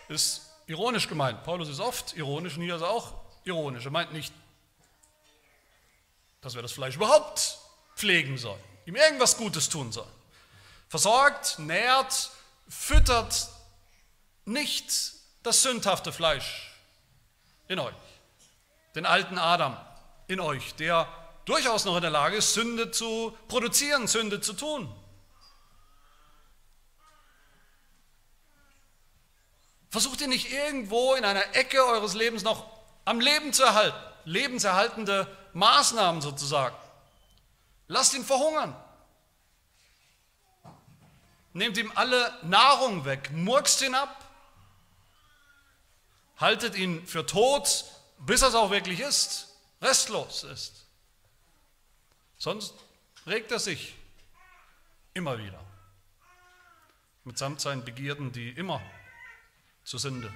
[0.09, 1.45] ist ironisch gemeint.
[1.45, 3.14] Paulus ist oft ironisch und hier ist er auch
[3.45, 3.85] ironisch.
[3.85, 4.33] Er meint nicht
[6.47, 7.59] dass wir das Fleisch überhaupt
[7.97, 10.07] pflegen sollen, ihm irgendwas Gutes tun sollen.
[10.88, 12.30] Versorgt, nährt,
[12.68, 13.49] füttert
[14.44, 14.84] nicht
[15.42, 16.72] das sündhafte Fleisch
[17.66, 17.97] in euch,
[18.94, 19.76] den alten Adam
[20.28, 21.09] in euch, der
[21.47, 24.88] durchaus noch in der Lage ist, Sünde zu produzieren, Sünde zu tun.
[29.90, 32.70] Versucht ihr nicht irgendwo in einer Ecke eures Lebens noch
[33.05, 35.26] am Leben zu erhalten, lebenserhaltende
[35.57, 36.76] Maßnahmen sozusagen.
[37.88, 38.76] Lasst ihn verhungern.
[41.52, 44.22] Nehmt ihm alle Nahrung weg, murkst ihn ab.
[46.36, 47.86] haltet ihn für tot,
[48.18, 50.84] bis er es auch wirklich ist, restlos ist.
[52.36, 52.74] Sonst
[53.26, 53.94] regt er sich
[55.14, 55.66] immer wieder
[57.26, 58.80] mitsamt seinen Begierden, die immer
[59.84, 60.32] zur Sünde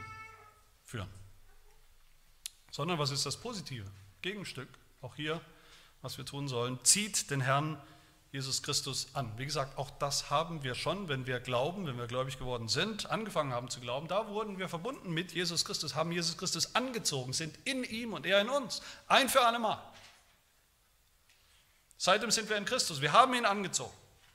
[0.85, 1.09] führen.
[2.73, 3.89] Sondern was ist das Positive?
[4.23, 4.69] Gegenstück,
[5.03, 5.41] auch hier,
[6.03, 7.81] was wir tun sollen, zieht den Herrn
[8.33, 9.33] Jesus Christus an.
[9.39, 13.11] Wie gesagt, auch das haben wir schon, wenn wir glauben, wenn wir gläubig geworden sind,
[13.11, 17.33] angefangen haben zu glauben, da wurden wir verbunden mit Jesus Christus, haben Jesus Christus angezogen,
[17.33, 19.83] sind in ihm und er in uns, ein für alle Mal.
[21.99, 23.93] Seitdem sind wir in Christus, wir haben ihn angezogen.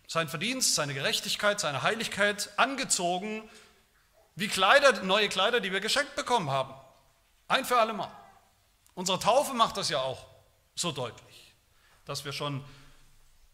[0.07, 3.49] Sein Verdienst, seine Gerechtigkeit, seine Heiligkeit angezogen,
[4.36, 6.74] wie Kleider, neue Kleider, die wir geschenkt bekommen haben.
[7.47, 8.11] Ein für alle Mal.
[8.93, 10.34] Unsere Taufe macht das ja auch
[10.76, 11.53] so deutlich,
[12.05, 12.63] dass wir schon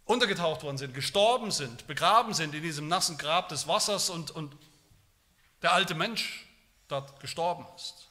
[0.06, 4.56] untergetaucht worden sind, gestorben sind, begraben sind in diesem nassen Grab des Wassers und, und
[5.62, 6.48] der alte Mensch
[6.88, 8.10] dort gestorben ist.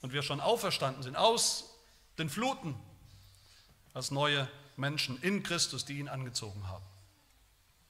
[0.00, 1.76] Und wir schon auferstanden sind aus
[2.18, 2.74] den Fluten
[3.94, 6.84] als neue Menschen in Christus, die ihn angezogen haben.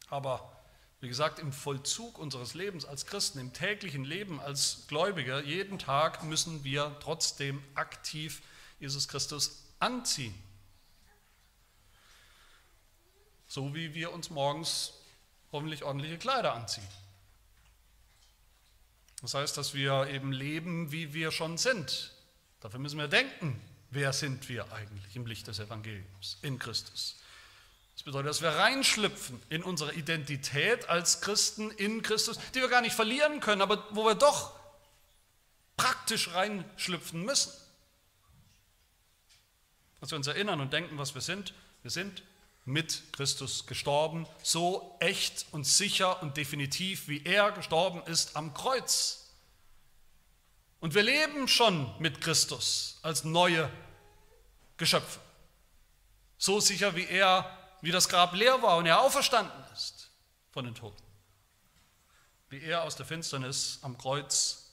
[0.08, 0.52] Aber
[1.00, 6.22] wie gesagt, im Vollzug unseres Lebens als Christen, im täglichen Leben als Gläubiger, jeden Tag
[6.22, 8.42] müssen wir trotzdem aktiv
[8.80, 10.34] Jesus Christus anziehen.
[13.56, 14.92] So wie wir uns morgens
[15.50, 16.86] hoffentlich ordentliche Kleider anziehen.
[19.22, 22.12] Das heißt, dass wir eben leben, wie wir schon sind.
[22.60, 27.16] Dafür müssen wir denken, wer sind wir eigentlich im Licht des Evangeliums in Christus.
[27.94, 32.82] Das bedeutet, dass wir reinschlüpfen in unsere Identität als Christen in Christus, die wir gar
[32.82, 34.52] nicht verlieren können, aber wo wir doch
[35.78, 37.54] praktisch reinschlüpfen müssen.
[40.02, 41.54] Dass wir uns erinnern und denken, was wir sind.
[41.80, 42.22] Wir sind
[42.66, 49.30] mit Christus gestorben, so echt und sicher und definitiv, wie er gestorben ist am Kreuz.
[50.80, 53.70] Und wir leben schon mit Christus als neue
[54.76, 55.20] Geschöpfe.
[56.38, 60.10] So sicher, wie er, wie das Grab leer war und er auferstanden ist
[60.50, 61.02] von den Toten.
[62.48, 64.72] Wie er aus der Finsternis am Kreuz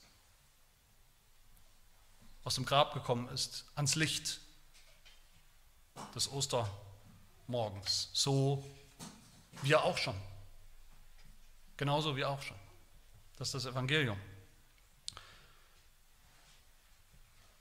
[2.43, 4.41] aus dem Grab gekommen ist, ans Licht
[6.15, 6.67] des Oster
[7.47, 8.09] morgens.
[8.13, 8.63] So
[9.61, 10.15] wir auch schon.
[11.77, 12.57] Genauso wie auch schon.
[13.37, 14.17] Das ist das Evangelium.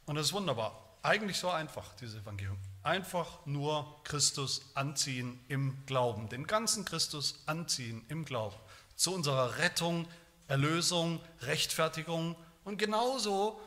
[0.06, 0.78] Und das ist wunderbar.
[1.02, 2.58] Eigentlich so einfach, dieses Evangelium.
[2.82, 6.28] Einfach nur Christus anziehen im Glauben.
[6.28, 8.56] Den ganzen Christus anziehen im Glauben.
[8.94, 10.06] Zu unserer Rettung,
[10.48, 13.60] Erlösung, Rechtfertigung und genauso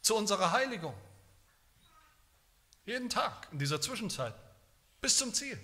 [0.00, 0.94] zu unserer Heiligung.
[2.86, 4.34] Jeden Tag in dieser Zwischenzeit
[5.00, 5.58] bis zum Ziel.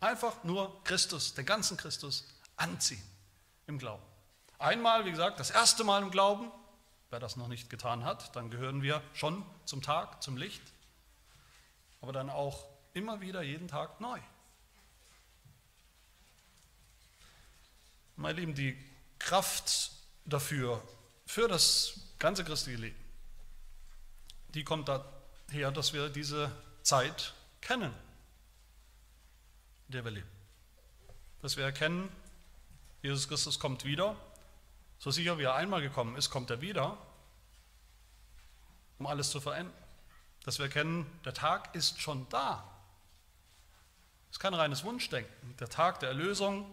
[0.00, 3.02] Einfach nur Christus, den ganzen Christus anziehen
[3.66, 4.02] im Glauben.
[4.58, 6.50] Einmal, wie gesagt, das erste Mal im Glauben.
[7.10, 10.62] Wer das noch nicht getan hat, dann gehören wir schon zum Tag, zum Licht.
[12.00, 14.18] Aber dann auch immer wieder jeden Tag neu.
[18.16, 18.76] Meine Lieben, die
[19.18, 19.92] Kraft
[20.24, 20.82] dafür,
[21.26, 23.04] für das ganze christliche Leben,
[24.48, 26.50] die kommt daher, dass wir diese
[26.82, 27.94] Zeit kennen
[29.88, 30.28] der wir leben.
[31.42, 32.10] Dass wir erkennen,
[33.02, 34.16] Jesus Christus kommt wieder.
[34.98, 36.96] So sicher wie er einmal gekommen ist, kommt er wieder,
[38.98, 39.76] um alles zu verändern.
[40.44, 42.64] Dass wir erkennen, der Tag ist schon da.
[44.30, 45.56] Es ist kein reines Wunschdenken.
[45.58, 46.66] Der Tag der Erlösung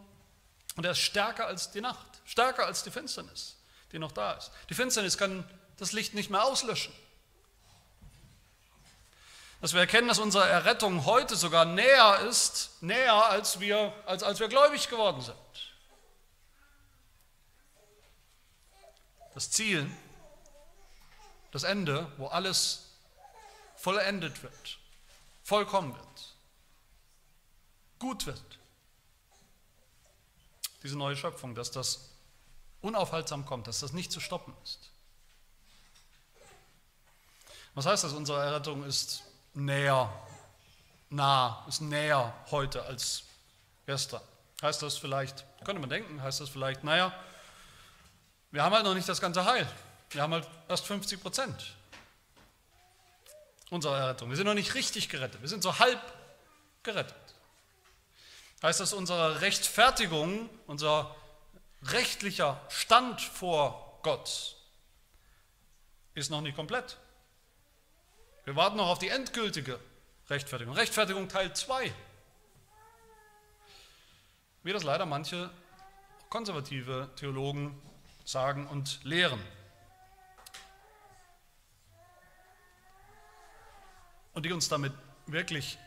[0.76, 3.58] und er ist stärker als die Nacht, stärker als die Finsternis,
[3.92, 4.52] die noch da ist.
[4.70, 5.48] Die Finsternis kann
[5.78, 6.94] das Licht nicht mehr auslöschen
[9.64, 14.42] dass wir erkennen, dass unsere Errettung heute sogar näher ist, näher als wir, als, als
[14.42, 15.38] wir gläubig geworden sind.
[19.34, 19.90] Das Ziel,
[21.52, 22.90] das Ende, wo alles
[23.78, 24.80] vollendet wird,
[25.46, 26.36] vollkommen wird,
[28.00, 28.60] gut wird.
[30.84, 32.10] Diese neue Schöpfung, dass das
[32.82, 34.90] unaufhaltsam kommt, dass das nicht zu stoppen ist.
[37.76, 38.12] Was heißt das?
[38.12, 39.24] Unsere Errettung ist
[39.54, 40.12] näher,
[41.10, 43.24] nah, ist näher heute als
[43.86, 44.22] gestern.
[44.62, 47.14] Heißt das vielleicht, könnte man denken, heißt das vielleicht, naja,
[48.52, 49.68] wir haben halt noch nicht das ganze Heil.
[50.12, 51.76] Wir haben halt erst 50 Prozent
[53.70, 54.30] unserer Errettung.
[54.30, 55.42] Wir sind noch nicht richtig gerettet.
[55.42, 56.00] Wir sind so halb
[56.84, 57.16] gerettet.
[58.62, 61.14] Heißt das, unsere Rechtfertigung, unser
[61.82, 64.56] rechtlicher Stand vor Gott
[66.14, 66.98] ist noch nicht komplett.
[68.46, 69.80] Wir warten noch auf die endgültige
[70.30, 70.74] Rechtfertigung.
[70.74, 71.94] Rechtfertigung Teil 2.
[74.64, 75.50] Wie das leider manche
[76.30, 77.80] konservative Theologen
[78.26, 79.42] sagen und lehren.
[84.34, 84.94] und die uns damit
[85.28, 85.78] wirklich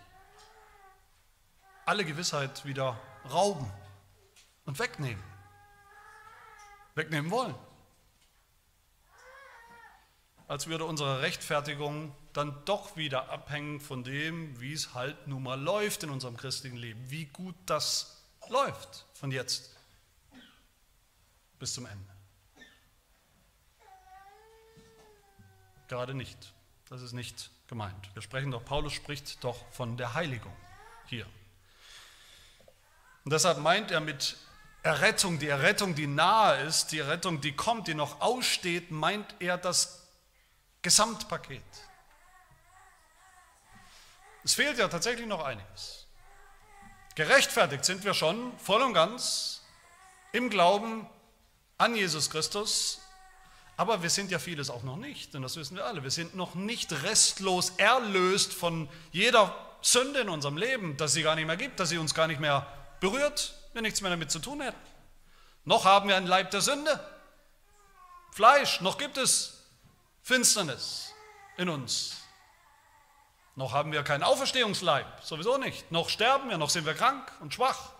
[1.84, 2.98] alle Gewissheit wieder
[3.30, 3.70] rauben
[4.64, 5.22] und wegnehmen.
[6.94, 7.54] Wegnehmen wollen.
[10.48, 15.60] Als würde unsere Rechtfertigung dann doch wieder abhängen von dem, wie es halt nun mal
[15.60, 19.70] läuft in unserem christlichen Leben, wie gut das läuft von jetzt
[21.58, 22.16] bis zum Ende.
[25.88, 26.52] Gerade nicht.
[26.88, 28.14] Das ist nicht gemeint.
[28.14, 30.54] Wir sprechen doch, Paulus spricht doch von der Heiligung
[31.06, 31.26] hier.
[33.24, 34.36] Und deshalb meint er mit
[34.82, 39.58] Errettung, die Errettung, die nahe ist, die Errettung, die kommt, die noch aussteht, meint er
[39.58, 40.06] das
[40.82, 41.62] Gesamtpaket.
[44.46, 46.06] Es fehlt ja tatsächlich noch einiges.
[47.16, 49.64] Gerechtfertigt sind wir schon voll und ganz
[50.30, 51.04] im Glauben
[51.78, 53.00] an Jesus Christus,
[53.76, 56.04] aber wir sind ja vieles auch noch nicht, und das wissen wir alle.
[56.04, 61.34] Wir sind noch nicht restlos erlöst von jeder Sünde in unserem Leben, dass sie gar
[61.34, 62.68] nicht mehr gibt, dass sie uns gar nicht mehr
[63.00, 64.78] berührt, wir nichts mehr damit zu tun hätten.
[65.64, 67.04] Noch haben wir einen Leib der Sünde,
[68.30, 69.64] Fleisch, noch gibt es
[70.22, 71.12] Finsternis
[71.56, 72.25] in uns.
[73.56, 75.90] Noch haben wir keinen Auferstehungsleib, sowieso nicht.
[75.90, 77.90] Noch sterben wir, noch sind wir krank und schwach.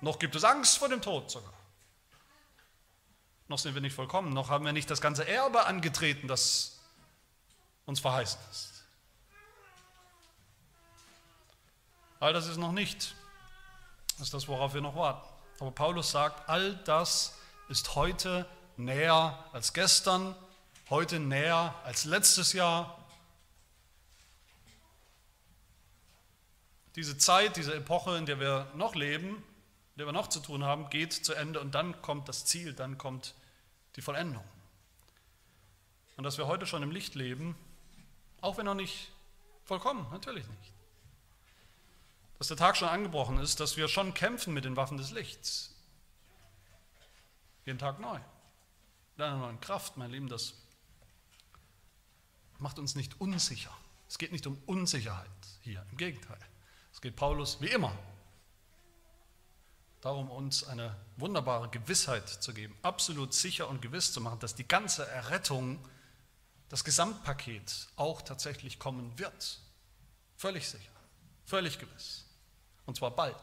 [0.00, 1.52] Noch gibt es Angst vor dem Tod sogar.
[3.48, 6.78] Noch sind wir nicht vollkommen, noch haben wir nicht das ganze Erbe angetreten, das
[7.86, 8.84] uns verheißen ist.
[12.20, 13.14] All das ist noch nicht.
[14.18, 15.26] Das ist das, worauf wir noch warten.
[15.60, 17.34] Aber Paulus sagt, all das
[17.68, 20.34] ist heute näher als gestern,
[20.90, 22.95] heute näher als letztes Jahr.
[26.96, 29.44] Diese Zeit, diese Epoche, in der wir noch leben,
[29.96, 32.98] der wir noch zu tun haben, geht zu Ende und dann kommt das Ziel, dann
[32.98, 33.34] kommt
[33.96, 34.44] die Vollendung.
[36.16, 37.54] Und dass wir heute schon im Licht leben,
[38.40, 39.10] auch wenn noch nicht
[39.64, 40.72] vollkommen, natürlich nicht.
[42.38, 45.74] Dass der Tag schon angebrochen ist, dass wir schon kämpfen mit den Waffen des Lichts.
[47.64, 48.18] Jeden Tag neu.
[49.16, 50.54] Mit einer neuen Kraft, mein Lieben, das
[52.58, 53.74] macht uns nicht unsicher.
[54.08, 55.30] Es geht nicht um Unsicherheit
[55.62, 56.38] hier, im Gegenteil.
[56.96, 57.92] Es geht Paulus wie immer
[60.00, 64.66] darum, uns eine wunderbare Gewissheit zu geben, absolut sicher und gewiss zu machen, dass die
[64.66, 65.78] ganze Errettung,
[66.70, 69.60] das Gesamtpaket auch tatsächlich kommen wird.
[70.38, 70.90] Völlig sicher,
[71.44, 72.24] völlig gewiss.
[72.86, 73.36] Und zwar bald.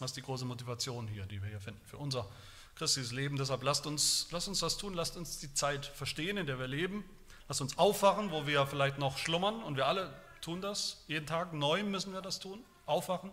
[0.00, 2.26] Das ist die große Motivation hier, die wir hier finden für unser
[2.74, 3.36] christliches Leben.
[3.36, 6.68] Deshalb lasst uns, lasst uns das tun, lasst uns die Zeit verstehen, in der wir
[6.68, 7.04] leben.
[7.48, 10.10] Lasst uns aufwachen, wo wir vielleicht noch schlummern und wir alle
[10.42, 11.02] tun das.
[11.06, 12.62] Jeden Tag neu müssen wir das tun.
[12.84, 13.30] Aufwachen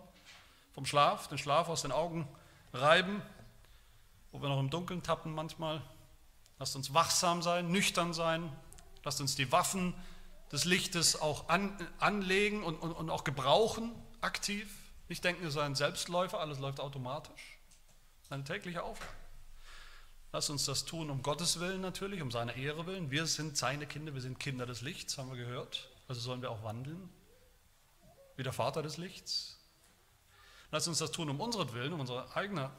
[0.74, 2.28] vom Schlaf, den Schlaf aus den Augen
[2.72, 3.22] reiben,
[4.32, 5.82] wo wir noch im Dunkeln tappen manchmal.
[6.60, 8.49] Lasst uns wachsam sein, nüchtern sein.
[9.03, 9.93] Lasst uns die Waffen
[10.51, 13.91] des Lichtes auch an, anlegen und, und, und auch gebrauchen,
[14.22, 14.70] aktiv.
[15.07, 17.57] Nicht denken, es sei ein Selbstläufer, alles läuft automatisch.
[18.30, 19.12] Eine tägliche Aufgabe.
[20.32, 23.10] Lasst uns das tun um Gottes Willen natürlich, um seine Ehre willen.
[23.10, 25.89] Wir sind seine Kinder, wir sind Kinder des Lichts, haben wir gehört.
[26.10, 27.07] Also sollen wir auch wandeln,
[28.36, 29.60] wie der Vater des Lichts.
[30.72, 32.72] Lass uns das tun um unseren Willen, um unser eigene,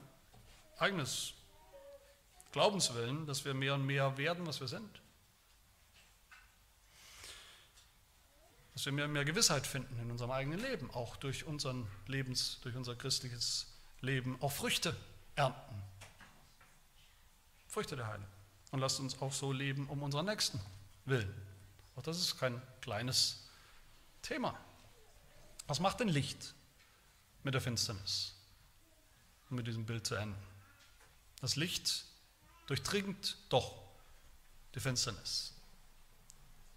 [0.78, 1.32] eigenes
[2.50, 5.00] Glaubenswillen, dass wir mehr und mehr werden, was wir sind.
[8.72, 12.58] Dass wir mehr und mehr Gewissheit finden in unserem eigenen Leben, auch durch, unseren Lebens,
[12.62, 14.96] durch unser christliches Leben, auch Früchte
[15.36, 15.82] ernten.
[17.68, 18.26] Früchte der Heilung.
[18.72, 20.60] Und lasst uns auch so leben um unseren Nächsten
[21.04, 21.49] willen.
[21.96, 23.48] Auch das ist kein kleines
[24.22, 24.58] Thema.
[25.66, 26.54] Was macht denn Licht?
[27.42, 28.34] mit der Finsternis.
[29.48, 30.40] Um mit diesem Bild zu enden.
[31.40, 32.04] Das Licht
[32.66, 33.82] durchdringt doch
[34.74, 35.54] die Finsternis.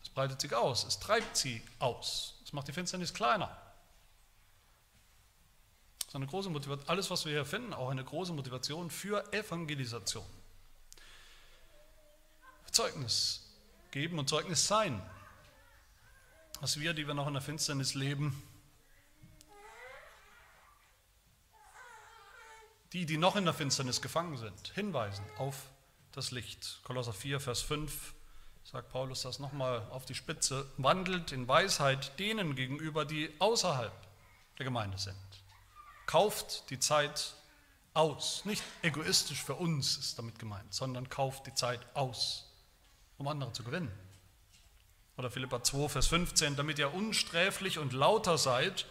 [0.02, 2.36] Es breitet sich aus, es treibt sie aus.
[2.44, 3.48] Es macht die Finsternis kleiner.
[6.00, 6.90] Das ist eine große Motivation.
[6.90, 10.26] Alles, was wir hier finden, auch eine große Motivation für Evangelisation.
[12.72, 13.43] Zeugnis
[13.94, 15.02] geben und Zeugnis sein.
[16.60, 18.42] Dass wir, die wir noch in der Finsternis leben,
[22.92, 25.70] die, die noch in der Finsternis gefangen sind, hinweisen auf
[26.12, 26.80] das Licht.
[26.84, 28.14] Kolosser 4, Vers 5
[28.64, 33.94] sagt Paulus das nochmal auf die Spitze, wandelt in Weisheit denen gegenüber, die außerhalb
[34.58, 35.16] der Gemeinde sind.
[36.06, 37.36] Kauft die Zeit
[37.94, 38.46] aus.
[38.46, 42.53] Nicht egoistisch für uns ist damit gemeint, sondern kauft die Zeit aus,
[43.24, 43.92] um andere zu gewinnen.
[45.18, 48.86] Oder Philippa 2, Vers 15, damit ihr unsträflich und lauter seid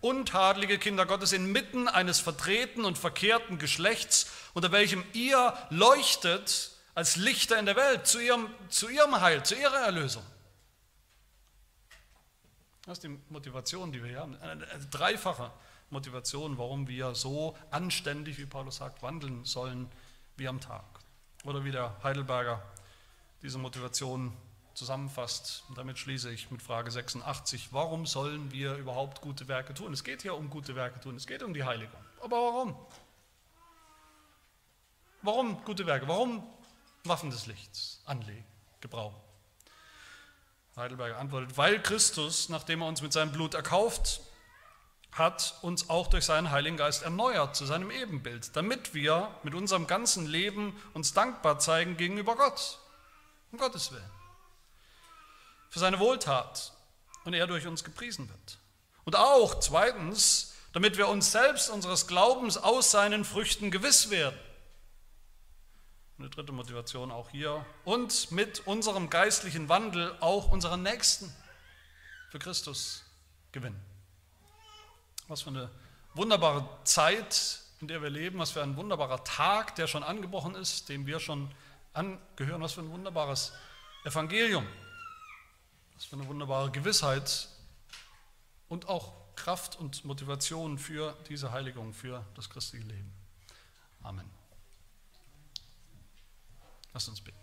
[0.00, 7.58] untadlige Kinder Gottes inmitten eines verdrehten und verkehrten Geschlechts, unter welchem ihr leuchtet als Lichter
[7.58, 10.22] in der Welt, zu ihrem, zu ihrem Heil, zu ihrer Erlösung.
[12.84, 14.36] Das ist die Motivation, die wir hier haben.
[14.40, 15.50] Eine dreifache
[15.90, 19.90] Motivation, warum wir so anständig, wie Paulus sagt, wandeln sollen
[20.36, 20.84] wie am Tag.
[21.44, 22.62] Oder wie der Heidelberger
[23.42, 24.32] diese Motivation
[24.74, 25.64] zusammenfasst.
[25.68, 27.68] Und damit schließe ich mit Frage 86.
[27.72, 29.92] Warum sollen wir überhaupt gute Werke tun?
[29.92, 32.00] Es geht hier um gute Werke tun, es geht um die Heiligung.
[32.22, 32.76] Aber warum?
[35.22, 36.06] Warum gute Werke?
[36.06, 36.46] Warum
[37.04, 38.44] Waffen des Lichts anlegen,
[38.80, 39.20] gebrauchen?
[40.78, 44.20] Heidelberger antwortet, weil Christus, nachdem er uns mit seinem Blut erkauft
[45.10, 49.86] hat, uns auch durch seinen Heiligen Geist erneuert zu seinem Ebenbild, damit wir mit unserem
[49.86, 52.78] ganzen Leben uns dankbar zeigen gegenüber Gott,
[53.52, 54.10] um Gottes Willen,
[55.70, 56.72] für seine Wohltat
[57.24, 58.58] und er durch uns gepriesen wird.
[59.04, 64.38] Und auch zweitens, damit wir uns selbst unseres Glaubens aus seinen Früchten gewiss werden.
[66.18, 67.64] Eine dritte Motivation auch hier.
[67.84, 71.32] Und mit unserem geistlichen Wandel auch unseren Nächsten
[72.30, 73.04] für Christus
[73.52, 73.80] gewinnen.
[75.28, 75.70] Was für eine
[76.14, 80.88] wunderbare Zeit, in der wir leben, was für ein wunderbarer Tag, der schon angebrochen ist,
[80.88, 81.50] dem wir schon
[81.98, 83.52] angehören, was für ein wunderbares
[84.04, 84.66] Evangelium,
[85.94, 87.48] was für eine wunderbare Gewissheit
[88.68, 93.12] und auch Kraft und Motivation für diese Heiligung, für das christliche Leben.
[94.02, 94.28] Amen.
[96.92, 97.36] Lass uns beten.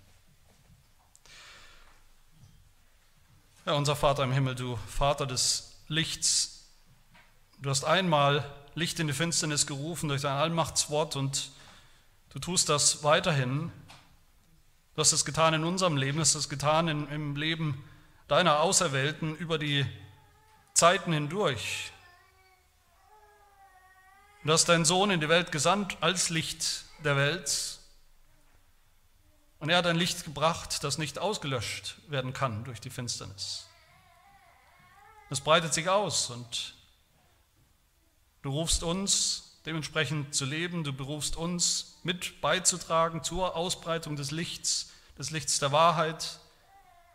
[3.65, 6.65] Ja, unser Vater im Himmel, du Vater des Lichts,
[7.59, 11.51] du hast einmal Licht in die Finsternis gerufen durch dein Allmachtswort und
[12.29, 13.71] du tust das weiterhin.
[14.95, 17.83] Du hast es getan in unserem Leben, du hast es getan in, im Leben
[18.29, 19.85] deiner Auserwählten über die
[20.73, 21.91] Zeiten hindurch.
[24.45, 27.79] Du hast deinen Sohn in die Welt gesandt als Licht der Welt
[29.59, 33.67] und er hat ein Licht gebracht, das nicht ausgelöscht werden kann durch die Finsternis.
[35.29, 36.73] Es breitet sich aus und
[38.43, 44.91] du rufst uns dementsprechend zu leben, du berufst uns mit beizutragen zur Ausbreitung des Lichts,
[45.17, 46.39] des Lichts der Wahrheit,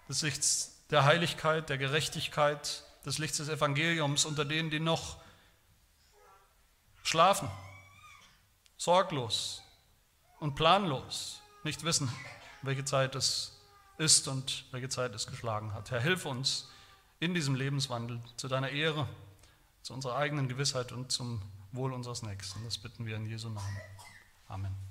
[0.08, 5.18] des Lichts der Heiligkeit, der Gerechtigkeit, des Lichts des Evangeliums unter denen, die noch
[7.02, 7.48] schlafen,
[8.76, 9.62] sorglos
[10.40, 12.12] und planlos, nicht wissen,
[12.62, 13.58] welche Zeit es
[13.98, 15.90] ist und welche Zeit es geschlagen hat.
[15.90, 16.68] Herr, hilf uns
[17.20, 19.06] in diesem Lebenswandel zu deiner Ehre,
[19.82, 21.42] zu unserer eigenen Gewissheit und zum
[21.72, 22.64] Wohl unseres Nächsten.
[22.64, 23.76] Das bitten wir in Jesu Namen.
[24.48, 24.89] Amen.